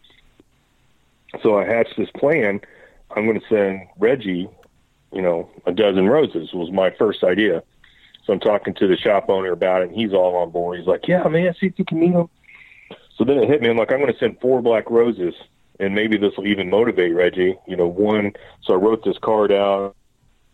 [1.42, 2.62] So I hatched this plan.
[3.16, 4.50] I'm going to send Reggie,
[5.12, 7.64] you know, a dozen roses was my first idea.
[8.26, 10.78] So I'm talking to the shop owner about it, and he's all on board.
[10.78, 12.30] He's like, "Yeah, man, see if you can meet him."
[13.16, 13.70] So then it hit me.
[13.70, 15.34] I'm like, "I'm going to send four black roses,
[15.80, 18.34] and maybe this will even motivate Reggie." You know, one.
[18.62, 19.96] So I wrote this card out.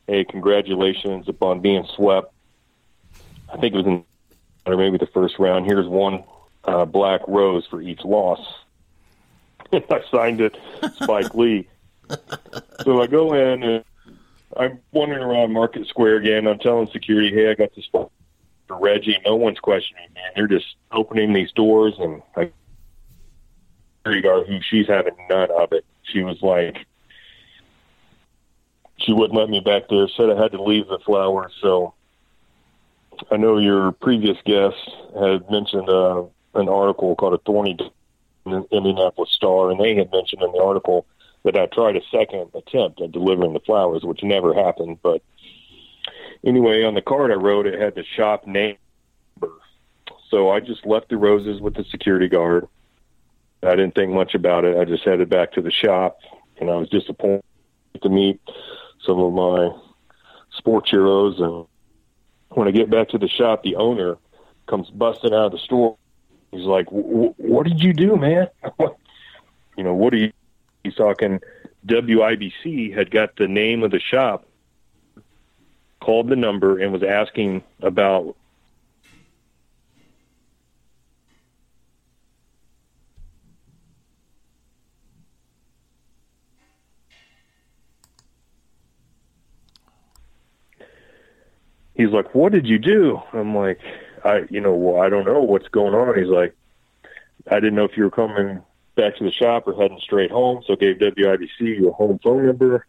[0.08, 2.32] Hey, congratulations upon being swept.
[3.52, 4.06] I think it was in,
[4.66, 5.66] or maybe the first round.
[5.66, 6.24] Here's one
[6.64, 8.40] uh, black rose for each loss.
[9.74, 10.58] I signed it,
[10.96, 11.68] Spike Lee.
[12.84, 13.84] So I go in and
[14.58, 16.48] I'm wandering around Market Square again.
[16.48, 18.10] I'm telling security, hey, I got this for
[18.70, 19.18] Reggie.
[19.26, 20.32] No one's questioning, man.
[20.36, 22.52] They're just opening these doors, and I
[24.06, 25.84] who she's having none of it.
[26.04, 26.86] She was like,
[28.98, 30.08] she wouldn't let me back there.
[30.10, 31.54] Said I had to leave the flowers.
[31.62, 31.94] So
[33.32, 34.78] I know your previous guest
[35.20, 37.78] had mentioned uh, an article called "A Thorny
[38.46, 41.06] in the Indianapolis Star," and they had mentioned in the article
[41.46, 44.98] that I tried a second attempt at delivering the flowers, which never happened.
[45.04, 45.22] But
[46.44, 48.78] anyway, on the card I wrote, it had the shop name.
[50.32, 52.68] So I just left the roses with the security guard.
[53.62, 54.76] I didn't think much about it.
[54.76, 56.18] I just headed back to the shop,
[56.60, 57.44] and I was disappointed
[58.02, 58.42] to meet
[59.06, 59.70] some of my
[60.58, 61.40] sports heroes.
[61.40, 61.68] And
[62.50, 64.18] when I get back to the shop, the owner
[64.66, 65.96] comes busting out of the store.
[66.52, 68.48] He's like, "What did you do, man?
[69.78, 70.32] you know, what are you?"
[70.86, 71.40] He's talking.
[71.88, 74.46] WIBC had got the name of the shop,
[76.00, 78.36] called the number, and was asking about
[91.96, 93.80] he's like, "What did you do?" I'm like,
[94.24, 96.56] "I, you know, well, I don't know what's going on." He's like,
[97.50, 98.62] "I didn't know if you were coming
[98.96, 102.46] back to the shop or heading straight home, so I gave WIBC your home phone
[102.46, 102.86] number."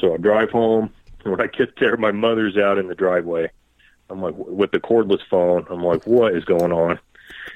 [0.00, 0.92] so I drive home.
[1.24, 3.50] And when I get there, my mother's out in the driveway.
[4.10, 5.66] I'm like, with the cordless phone.
[5.70, 6.98] I'm like, "What is going on?"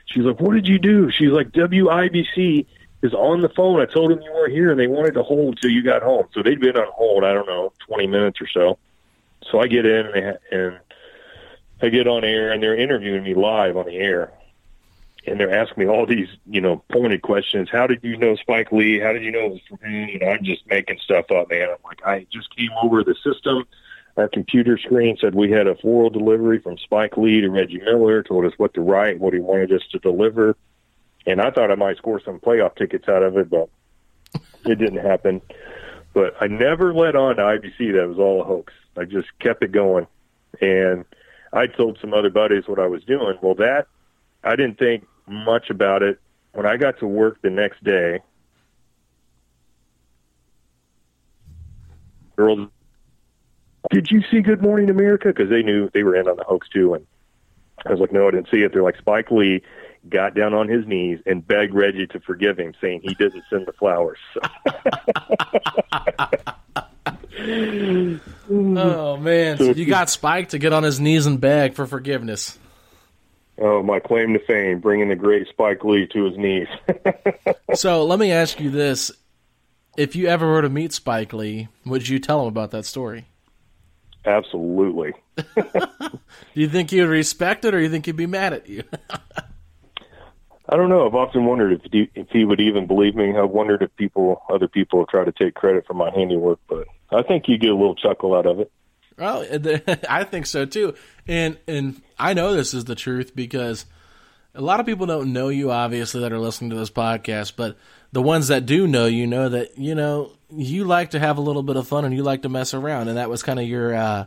[0.07, 2.67] She's like, "What did you do?" She's like, "WIBC."
[3.03, 3.81] Is on the phone.
[3.81, 6.29] I told them you weren't here, and they wanted to hold till you got home.
[6.33, 7.25] So they'd been on hold.
[7.25, 8.79] I don't know, twenty minutes or so.
[9.51, 10.79] So I get in and, they, and
[11.81, 14.33] I get on air and they're interviewing me live on the air.
[15.27, 17.69] And they're asking me all these, you know, pointed questions.
[17.71, 18.99] How did you know Spike Lee?
[18.99, 20.09] How did you know it was him?
[20.09, 21.69] You know, I'm just making stuff up, man.
[21.69, 23.65] I'm like, I just came over the system.
[24.17, 28.23] Our computer screen said we had a floral delivery from Spike Lee to Reggie Miller,
[28.23, 30.57] told us what to write, what he wanted us to deliver.
[31.25, 33.69] And I thought I might score some playoff tickets out of it, but
[34.67, 35.41] it didn't happen.
[36.15, 38.73] But I never let on to IBC that was all a hoax.
[38.97, 40.07] I just kept it going.
[40.61, 41.05] And
[41.53, 43.39] I told some other buddies what I was doing.
[43.41, 43.87] Well, that,
[44.45, 46.21] I didn't think much about it.
[46.53, 48.21] When I got to work the next day,
[52.37, 52.69] girls,
[53.91, 55.29] did you see Good Morning America?
[55.29, 56.95] Because they knew they were in on the hoax too.
[56.95, 57.07] And
[57.87, 58.73] I was like, no, I didn't see it.
[58.73, 59.63] They're like, Spike Lee
[60.09, 63.67] got down on his knees and begged Reggie to forgive him, saying he didn't send
[63.67, 64.19] the flowers.
[68.49, 72.59] Oh man, so you got Spike to get on his knees and beg for forgiveness.
[73.59, 76.69] Oh, my claim to fame, bringing the great Spike Lee to his knees.
[77.75, 79.11] so let me ask you this:
[79.97, 83.27] If you ever were to meet Spike Lee, would you tell him about that story?
[84.25, 85.13] Absolutely.
[85.37, 86.21] Do
[86.55, 88.85] you think he would respect it, or do you think he'd be mad at you?
[90.69, 91.07] I don't know.
[91.07, 93.37] I've often wondered if he, if he would even believe me.
[93.37, 97.23] I've wondered if people, other people, try to take credit for my handiwork, but I
[97.23, 98.71] think you get a little chuckle out of it.
[99.19, 99.47] Well,
[100.09, 100.95] I think so too,
[101.27, 103.87] and and I know this is the truth because
[104.55, 107.55] a lot of people don't know you, obviously, that are listening to this podcast.
[107.57, 107.77] But
[108.13, 111.43] the ones that do know you know that you know you like to have a
[111.43, 113.67] little bit of fun and you like to mess around, and that was kind of
[113.67, 114.25] your uh,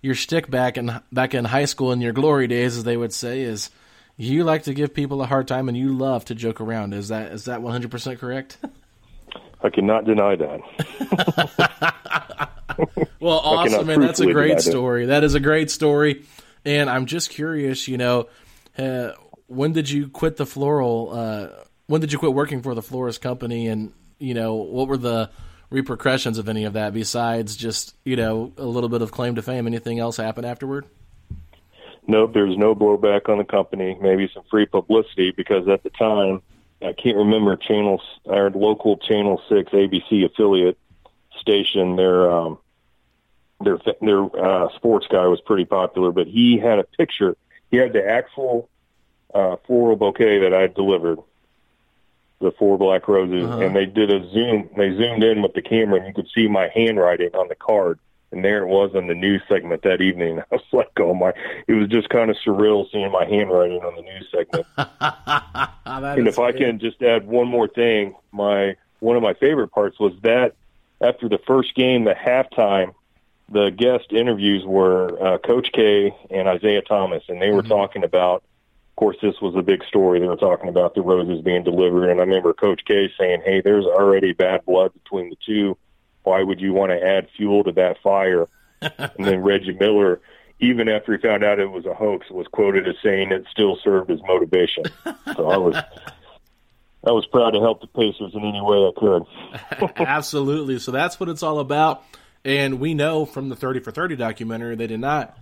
[0.00, 3.12] your stick back in back in high school in your glory days, as they would
[3.12, 3.70] say, is
[4.16, 6.94] you like to give people a hard time and you love to joke around.
[6.94, 8.58] Is that is that one hundred percent correct?
[9.62, 10.60] I cannot deny that.
[13.20, 14.00] well, awesome, man.
[14.00, 15.06] That's a great story.
[15.06, 16.24] That is a great story.
[16.64, 18.28] And I'm just curious, you know,
[18.78, 19.10] uh,
[19.46, 21.10] when did you quit the floral?
[21.12, 21.48] Uh,
[21.86, 23.68] when did you quit working for the florist company?
[23.68, 25.30] And, you know, what were the
[25.70, 29.42] repercussions of any of that besides just, you know, a little bit of claim to
[29.42, 29.66] fame?
[29.66, 30.86] Anything else happen afterward?
[32.06, 35.90] Nope, there was no blowback on the company, maybe some free publicity because at the
[35.90, 36.42] time,
[36.84, 40.78] I can't remember channel our local channel six ABC affiliate
[41.38, 41.96] station.
[41.96, 42.58] Their um,
[43.60, 47.36] their their uh, sports guy was pretty popular, but he had a picture.
[47.70, 48.68] He had the actual
[49.32, 51.18] uh, floral bouquet that I delivered,
[52.40, 53.60] the four black roses, uh-huh.
[53.60, 54.68] and they did a zoom.
[54.76, 57.98] They zoomed in with the camera, and you could see my handwriting on the card.
[58.32, 60.40] And there it was on the news segment that evening.
[60.52, 61.32] I was like, oh my,
[61.68, 64.66] it was just kind of surreal seeing my handwriting on the news segment.
[66.16, 69.98] and if I can just add one more thing, my, one of my favorite parts
[70.00, 70.54] was that
[71.02, 72.94] after the first game, the halftime,
[73.50, 77.68] the guest interviews were uh, Coach K and Isiah Thomas, and they were mm-hmm.
[77.68, 78.42] talking about.
[78.92, 80.20] Of course, this was a big story.
[80.20, 83.62] They were talking about the roses being delivered, and I remember Coach K saying, "Hey,
[83.62, 85.76] there's already bad blood between the two."
[86.22, 88.48] Why would you want to add fuel to that fire?
[88.80, 90.20] and then Reggie Miller,
[90.60, 93.76] even after he found out it was a hoax, was quoted as saying it still
[93.82, 94.84] served as motivation.
[95.36, 95.76] So I was
[97.04, 99.96] I was proud to help the Pacers in any way I could.
[100.06, 100.78] Absolutely.
[100.78, 102.04] So that's what it's all about.
[102.44, 105.38] And we know from the 30 for 30 documentary they did not,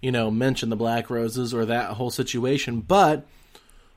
[0.00, 3.26] you know, mention the Black Roses or that whole situation, but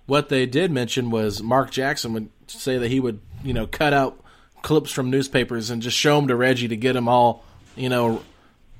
[0.05, 3.93] what they did mention was Mark Jackson would say that he would, you know, cut
[3.93, 4.23] out
[4.61, 7.43] clips from newspapers and just show them to Reggie to get him all,
[7.75, 8.21] you know,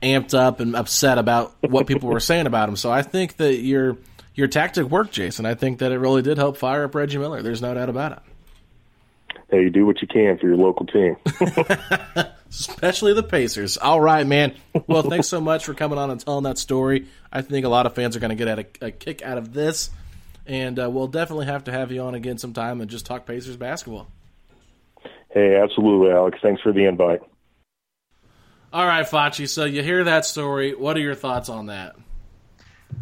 [0.01, 2.75] amped up and upset about what people were saying about him.
[2.75, 3.97] So I think that your
[4.36, 5.45] your tactic worked, Jason.
[5.45, 7.41] I think that it really did help fire up Reggie Miller.
[7.41, 8.19] There's no doubt about it.
[9.49, 11.15] Hey, you do what you can for your local team.
[12.49, 13.78] Especially the Pacers.
[13.78, 14.53] All right, man.
[14.88, 17.07] Well, thanks so much for coming on and telling that story.
[17.32, 19.53] I think a lot of fans are going to get a, a, kick out of
[19.53, 19.89] this.
[20.45, 23.55] And uh, we'll definitely have to have you on again sometime and just talk Pacers
[23.55, 24.07] basketball.
[25.32, 26.39] Hey, absolutely, Alex.
[26.41, 27.21] Thanks for the invite.
[28.73, 29.47] All right, Facci.
[29.47, 30.75] So you hear that story.
[30.75, 31.95] What are your thoughts on that?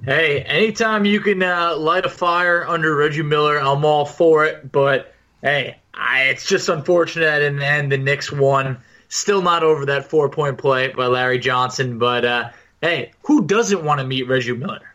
[0.03, 4.71] Hey, anytime you can uh, light a fire under Reggie Miller, I'm all for it.
[4.71, 8.77] But hey, I, it's just unfortunate in the end the Knicks won.
[9.07, 11.97] Still not over that four point play by Larry Johnson.
[11.97, 12.49] But uh,
[12.81, 14.93] hey, who doesn't want to meet Reggie Miller?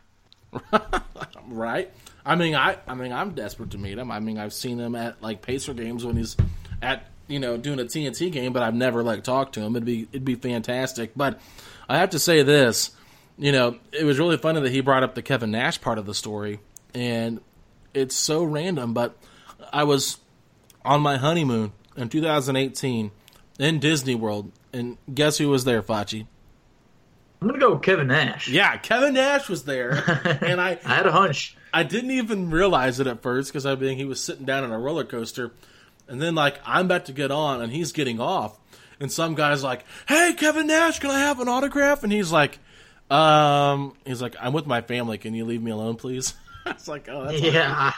[1.48, 1.90] right.
[2.24, 4.10] I mean, I I mean, I'm desperate to meet him.
[4.10, 6.36] I mean, I've seen him at like Pacer games when he's
[6.82, 9.76] at you know doing a TNT game, but I've never like talked to him.
[9.76, 11.12] It'd be it'd be fantastic.
[11.16, 11.40] But
[11.88, 12.90] I have to say this,
[13.38, 16.06] you know, it was really funny that he brought up the Kevin Nash part of
[16.06, 16.60] the story,
[16.94, 17.40] and
[17.94, 18.92] it's so random.
[18.92, 19.16] But
[19.72, 20.18] I was
[20.84, 23.10] on my honeymoon in 2018
[23.58, 26.26] in Disney World, and guess who was there, Facci?
[27.40, 28.48] I'm gonna go with Kevin Nash.
[28.48, 29.92] Yeah, Kevin Nash was there,
[30.42, 31.56] and I I had a hunch.
[31.72, 34.72] I didn't even realize it at first because I mean he was sitting down on
[34.72, 35.52] a roller coaster,
[36.10, 38.58] and then like I'm about to get on and he's getting off,
[38.98, 42.58] and some guy's like, "Hey, Kevin Nash, can I have an autograph?" And he's like,
[43.10, 45.16] "Um, he's like, I'm with my family.
[45.18, 46.34] Can you leave me alone, please?"
[46.66, 47.92] I like, "Oh, yeah."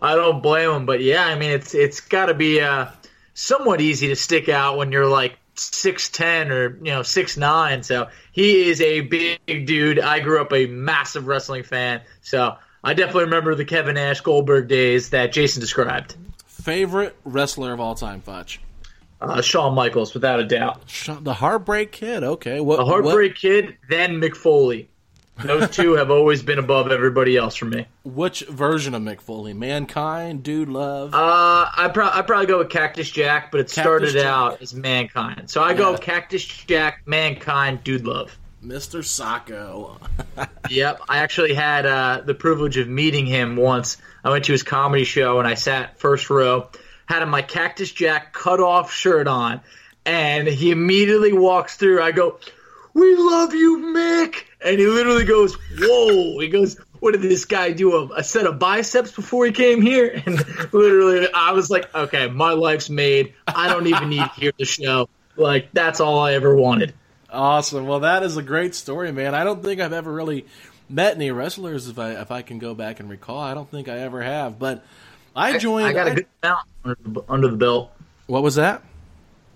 [0.00, 2.86] I don't blame him, but yeah, I mean it's it's got to be uh,
[3.34, 7.82] somewhat easy to stick out when you're like six ten or you know six nine.
[7.82, 9.98] So he is a big dude.
[9.98, 14.68] I grew up a massive wrestling fan, so I definitely remember the Kevin Nash Goldberg
[14.68, 16.14] days that Jason described
[16.62, 18.60] favorite wrestler of all time, Fudge?
[19.20, 20.86] Uh, Shawn Michaels, without a doubt.
[21.20, 22.22] The Heartbreak Kid.
[22.22, 22.76] Okay, what?
[22.76, 24.88] The Heartbreak Kid, then Mick Foley.
[25.42, 27.86] Those two have always been above everybody else for me.
[28.04, 29.54] Which version of Mick Foley?
[29.54, 31.14] Mankind, Dude Love.
[31.14, 34.24] Uh, I pro- I probably go with Cactus Jack, but it started Jack.
[34.24, 35.50] out as Mankind.
[35.50, 38.36] So I go Cactus Jack, Mankind, Dude Love.
[38.64, 39.02] Mr.
[39.02, 39.98] Socko.
[40.70, 43.96] Yep, I actually had uh, the privilege of meeting him once.
[44.22, 46.68] I went to his comedy show and I sat first row,
[47.06, 49.62] had my Cactus Jack cut off shirt on,
[50.04, 52.02] and he immediately walks through.
[52.02, 52.38] I go,
[52.92, 57.72] "We love you, Mick," and he literally goes, "Whoa!" He goes, "What did this guy
[57.72, 57.94] do?
[57.94, 60.36] A, a set of biceps before he came here?" And
[60.74, 63.32] literally, I was like, "Okay, my life's made.
[63.46, 65.08] I don't even need to hear the show.
[65.36, 66.92] Like that's all I ever wanted."
[67.30, 67.86] Awesome.
[67.86, 69.34] Well, that is a great story, man.
[69.34, 70.46] I don't think I've ever really
[70.88, 73.38] met any wrestlers if I if I can go back and recall.
[73.40, 74.58] I don't think I ever have.
[74.58, 74.84] But
[75.36, 75.86] I joined.
[75.86, 77.92] I got a I- good amount under the, under the belt.
[78.26, 78.82] what was that?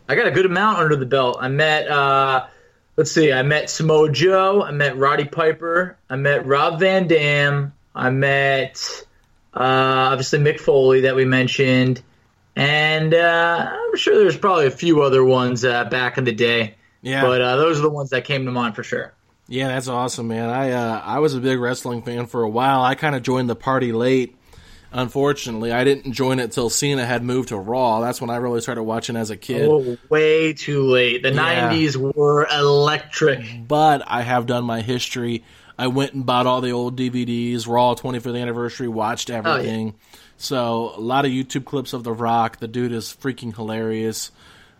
[0.08, 1.38] I got a good amount under the belt.
[1.40, 2.46] I met, uh,
[2.96, 4.62] let's see, I met Samoa Joe.
[4.62, 5.96] I met Roddy Piper.
[6.10, 7.72] I met Rob Van Dam.
[7.94, 9.06] I met,
[9.54, 9.60] uh,
[10.10, 12.02] obviously Mick Foley that we mentioned.
[12.56, 16.74] And uh, I'm sure there's probably a few other ones uh, back in the day.
[17.02, 17.22] Yeah.
[17.22, 19.12] But uh, those are the ones that came to mind for sure.
[19.48, 20.48] Yeah, that's awesome, man.
[20.48, 22.82] I uh, I was a big wrestling fan for a while.
[22.82, 24.36] I kind of joined the party late.
[24.94, 28.00] Unfortunately, I didn't join it till Cena had moved to Raw.
[28.00, 29.66] That's when I really started watching as a kid.
[29.68, 31.22] Oh, way too late.
[31.22, 31.70] The Yeah.
[31.70, 33.66] 90s were electric.
[33.66, 35.44] But I have done my history.
[35.78, 39.94] I went and bought all the old DVDs, Raw 25th anniversary, watched everything.
[40.36, 42.58] So a lot of YouTube clips of The Rock.
[42.58, 44.30] The dude is freaking hilarious.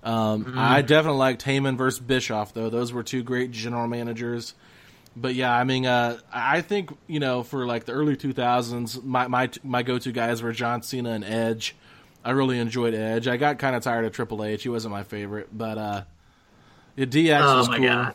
[0.02, 2.70] Um, I definitely liked Heyman versus Bischoff, though.
[2.70, 4.54] Those were two great general managers.
[5.14, 9.28] But yeah, I mean, uh, I think you know, for like the early 2000s, my
[9.28, 11.76] my my go to guys were John Cena and Edge.
[12.24, 13.28] I really enjoyed Edge.
[13.28, 14.62] I got kind of tired of Triple H.
[14.62, 16.02] He wasn't my favorite, but uh,
[16.96, 17.86] yeah, DX Oh, was my cool.
[17.86, 18.14] God.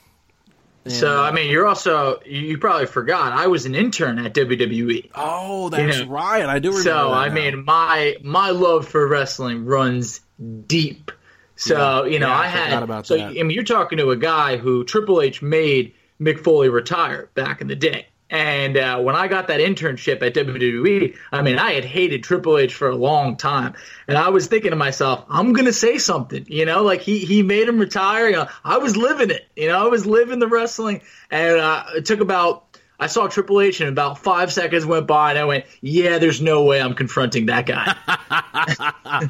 [0.88, 4.34] So, uh, I mean, you're also, you you probably forgot, I was an intern at
[4.34, 5.12] WWE.
[5.16, 6.06] oh, that's Yeah.
[6.08, 6.46] right.
[6.46, 6.90] I do remember.
[6.90, 7.34] So I now.
[7.34, 10.22] mean, my my love for wrestling runs
[10.66, 11.12] deep.
[11.58, 13.28] So you know, Yeah, I I had about so that.
[13.28, 17.62] I mean, you're talking to a guy who Triple H made Mick Foley retire back
[17.62, 18.08] in the day.
[18.30, 22.58] And uh, when I got that internship at WWE, I mean, I had hated Triple
[22.58, 23.74] H for a long time,
[24.06, 27.42] and I was thinking to myself, I'm gonna say something, you know, like he he
[27.42, 28.28] made him retire.
[28.28, 31.02] You know, I was living it, you know, I was living the wrestling,
[31.32, 32.67] and uh, it took about
[33.00, 36.42] I saw Triple H and about five seconds went by and I went, yeah, there's
[36.42, 37.96] no way I'm confronting that guy.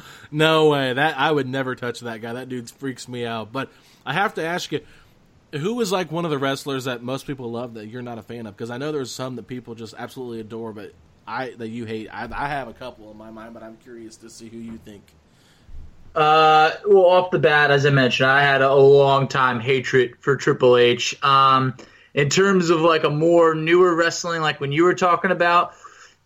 [0.30, 0.92] No way.
[0.92, 2.34] That I would never touch that guy.
[2.34, 3.52] That dude freaks me out.
[3.52, 3.70] But
[4.04, 4.80] I have to ask you,
[5.52, 8.22] who was like one of the wrestlers that most people love that you're not a
[8.22, 8.56] fan of?
[8.56, 10.92] Because I know there's some that people just absolutely adore, but
[11.26, 12.08] I that you hate.
[12.12, 14.78] I, I have a couple in my mind, but I'm curious to see who you
[14.78, 15.02] think.
[16.14, 20.36] uh, well, off the bat, as I mentioned, I had a long time hatred for
[20.36, 21.16] Triple H.
[21.22, 21.74] Um,
[22.14, 25.72] in terms of like a more newer wrestling, like when you were talking about,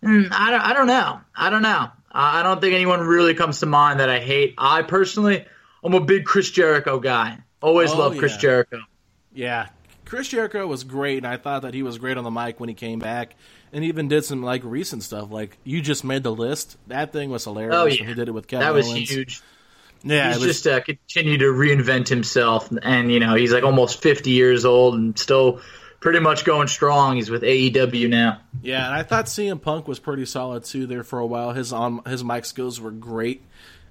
[0.03, 1.21] mm, I don't, I don't know.
[1.35, 1.89] I don't know.
[2.11, 4.55] I I don't think anyone really comes to mind that I hate.
[4.59, 5.45] I personally,
[5.83, 7.39] I'm a big Chris Jericho guy.
[7.61, 8.39] Always Oh, loved Chris yeah.
[8.39, 8.79] Jericho.
[9.35, 9.69] Yeah,
[10.05, 12.69] Chris Jericho was great, and I thought that he was great on the mic when
[12.69, 13.35] he came back,
[13.73, 15.31] and even did some like recent stuff.
[15.31, 16.77] Like you just made the list.
[16.89, 17.75] That thing was hilarious.
[17.75, 19.09] Oh yeah, he did it with Kevin that was Owens.
[19.09, 19.43] huge.
[20.05, 24.03] Yeah, he's was, just uh, continued to reinvent himself, and you know he's like almost
[24.03, 25.61] 50 years old and still
[26.01, 27.17] pretty much going strong.
[27.17, 28.41] He's with AEW now.
[28.63, 31.53] Yeah, and I thought CM Punk was pretty solid too there for a while.
[31.53, 33.43] His on his mic skills were great.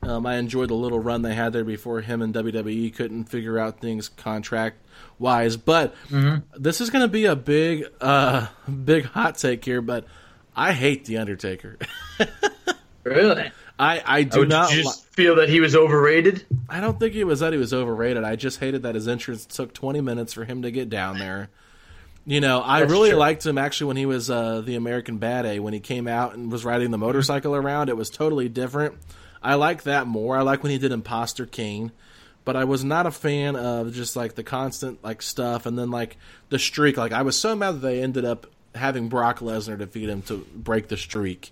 [0.03, 3.59] Um, I enjoyed the little run they had there before him and WWE couldn't figure
[3.59, 4.77] out things contract
[5.19, 5.57] wise.
[5.57, 5.93] But
[6.57, 8.47] this is going to be a big, uh,
[8.85, 9.79] big hot take here.
[9.79, 10.05] But
[10.55, 11.77] I hate the Undertaker.
[13.03, 13.51] Really?
[13.79, 14.71] I I do Would not.
[14.75, 16.45] you li- feel that he was overrated?
[16.69, 18.23] I don't think it was that he was overrated.
[18.23, 21.49] I just hated that his entrance took 20 minutes for him to get down there.
[22.25, 23.17] You know, I That's really true.
[23.19, 26.35] liked him actually when he was uh, the American Bad A when he came out
[26.35, 27.89] and was riding the motorcycle around.
[27.89, 28.95] It was totally different.
[29.41, 30.37] I like that more.
[30.37, 31.91] I like when he did Imposter King,
[32.45, 35.89] but I was not a fan of just like the constant like stuff and then
[35.89, 36.17] like
[36.49, 36.95] the streak.
[36.95, 38.45] Like I was so mad that they ended up
[38.75, 41.51] having Brock Lesnar defeat him to break the streak.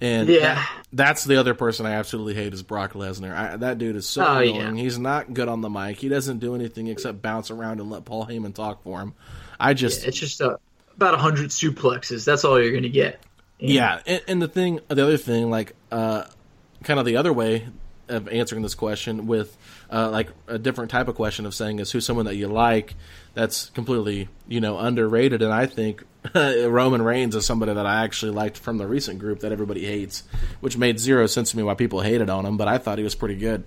[0.00, 0.54] And Yeah.
[0.54, 3.34] that- that's the other person I absolutely hate is Brock Lesnar.
[3.36, 4.76] I, that dude is so Oh, annoying.
[4.76, 4.82] yeah.
[4.82, 5.98] He's not good on the mic.
[5.98, 9.12] He doesn't do anything except bounce around and let Paul Heyman talk for him.
[9.58, 10.56] I just It's just uh,
[10.96, 12.24] about 100 suplexes.
[12.24, 13.20] That's all you're going to get.
[13.58, 16.24] yeah, and, and the thing, the other thing, like, uh,
[16.82, 17.68] kind of the other way
[18.08, 19.54] of answering this question with,
[19.92, 22.94] uh, like a different type of question of saying is who's someone that you like
[23.34, 25.42] that's completely, you know, underrated.
[25.42, 26.02] And I think
[26.34, 30.22] Roman Reigns is somebody that I actually liked from the recent group that everybody hates,
[30.60, 33.04] which made zero sense to me why people hated on him, but I thought he
[33.04, 33.64] was pretty good.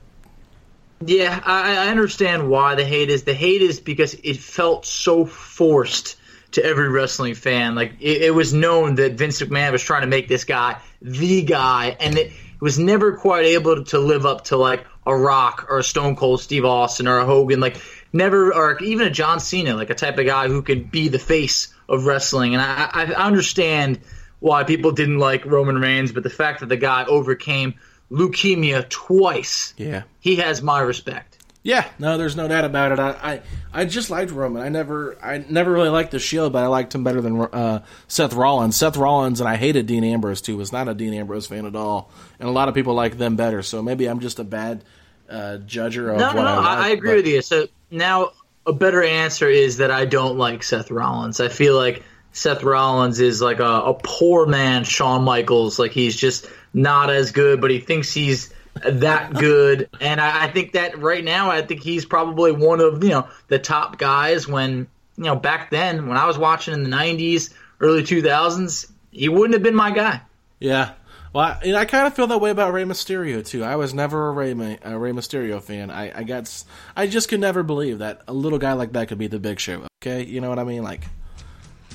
[1.05, 3.23] Yeah, I, I understand why the hate is.
[3.23, 6.15] The hate is because it felt so forced
[6.51, 7.75] to every wrestling fan.
[7.75, 11.41] Like it, it was known that Vince McMahon was trying to make this guy the
[11.41, 12.31] guy, and it
[12.61, 16.39] was never quite able to live up to like a Rock or a Stone Cold
[16.39, 17.59] Steve Austin or a Hogan.
[17.59, 17.81] Like
[18.13, 21.19] never, or even a John Cena, like a type of guy who could be the
[21.19, 22.53] face of wrestling.
[22.53, 23.99] And I, I understand
[24.39, 27.75] why people didn't like Roman Reigns, but the fact that the guy overcame
[28.11, 30.03] leukemia twice, Yeah.
[30.19, 31.37] he has my respect.
[31.65, 32.99] Yeah, no, there's no doubt about it.
[32.99, 34.61] I, I, I just liked Roman.
[34.61, 37.85] I never, I never really liked the Shield, but I liked him better than uh,
[38.09, 38.75] Seth Rollins.
[38.75, 40.57] Seth Rollins, and I hated Dean Ambrose too.
[40.57, 43.37] Was not a Dean Ambrose fan at all, and a lot of people like them
[43.37, 43.63] better.
[43.63, 44.83] So maybe I'm just a bad
[45.29, 47.41] uh, judger of No, what no, no, I, like, I, I agree but- with you.
[47.41, 48.31] So now
[48.65, 51.39] a better answer is that I don't like Seth Rollins.
[51.39, 55.79] I feel like Seth Rollins is like a, a poor man Shawn Michaels.
[55.79, 58.53] Like he's just not as good, but he thinks he's
[58.83, 59.89] that good.
[60.01, 63.27] and I, I think that right now, I think he's probably one of you know
[63.47, 64.47] the top guys.
[64.47, 64.87] When
[65.17, 69.53] you know back then, when I was watching in the '90s, early 2000s, he wouldn't
[69.53, 70.21] have been my guy.
[70.59, 70.93] Yeah.
[71.33, 73.63] Well, I, and I kind of feel that way about Rey Mysterio too.
[73.63, 74.51] I was never a Rey,
[74.83, 75.89] a Rey Mysterio fan.
[75.89, 76.63] I, I got,
[76.95, 79.59] I just could never believe that a little guy like that could be the Big
[79.59, 79.87] Show.
[80.01, 80.83] Okay, you know what I mean?
[80.83, 81.05] Like,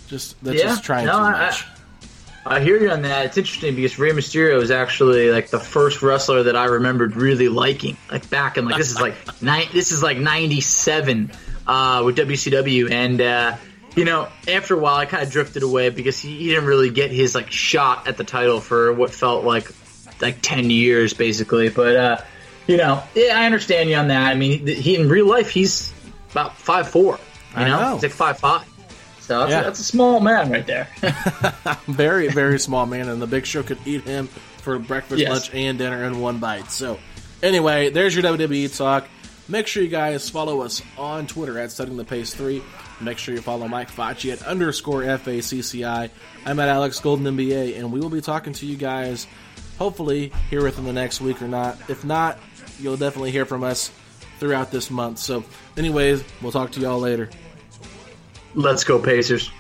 [0.09, 1.65] just that's Yeah, just trying no, too I- much.
[2.47, 3.27] I hear you on that.
[3.27, 7.49] It's interesting because Rey Mysterio is actually like the first wrestler that I remembered really
[7.49, 7.99] liking.
[8.11, 11.31] Like back in like this is like nine, this is like '97
[11.67, 13.57] uh, with WCW, and uh,
[13.99, 16.91] you know after a while I kind of drifted away because he, he didn't really
[16.91, 19.71] get his like shot at the title for what felt like
[20.21, 21.69] like ten years basically.
[21.69, 22.19] But uh,
[22.67, 24.29] you know, yeah, I understand you on that.
[24.29, 25.93] I mean, he in real life he's
[26.31, 27.19] about five four.
[27.57, 27.93] You I know, know.
[27.95, 28.67] he's like five five.
[29.21, 29.61] So that's, Yeah.
[29.61, 30.89] a, that's a small man right there.
[31.87, 35.31] very, very small man, and the Big Show could eat him for breakfast, Yes.
[35.31, 36.71] lunch, and dinner in one bite.
[36.71, 36.99] So,
[37.43, 39.07] anyway, there's your WWE talk.
[39.47, 42.63] Make sure you guys follow us on Twitter at Studying the Pace 3.
[43.01, 46.11] Make sure you follow Mike Facci at underscore FACCI.
[46.45, 49.27] I'm at Alex Golden NBA, and we will be talking to you guys
[49.79, 51.79] hopefully here within the next week or not.
[51.89, 52.39] If not,
[52.81, 53.93] you'll definitely hear from us
[54.39, 55.19] throughout this month.
[55.19, 55.45] So,
[55.77, 57.31] anyways, we'll talk to y'all later.
[58.55, 59.51] Let's go Pacers.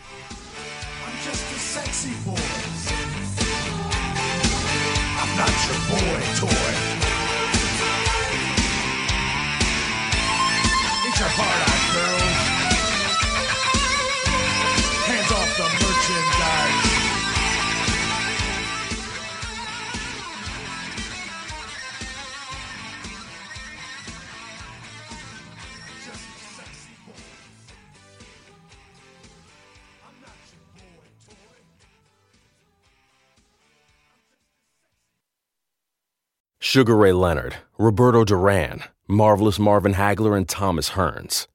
[36.79, 41.49] Sugar Ray Leonard, Roberto Duran, Marvelous Marvin Hagler, and Thomas Hearns.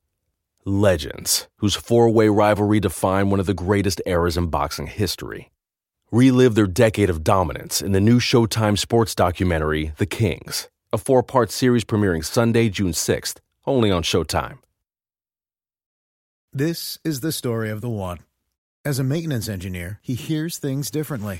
[0.66, 5.50] Legends, whose four way rivalry defined one of the greatest eras in boxing history.
[6.12, 11.24] Relive their decade of dominance in the new Showtime sports documentary, The Kings, a four
[11.24, 14.58] part series premiering Sunday, June 6th, only on Showtime.
[16.52, 18.20] This is the story of the one.
[18.84, 21.40] As a maintenance engineer, he hears things differently.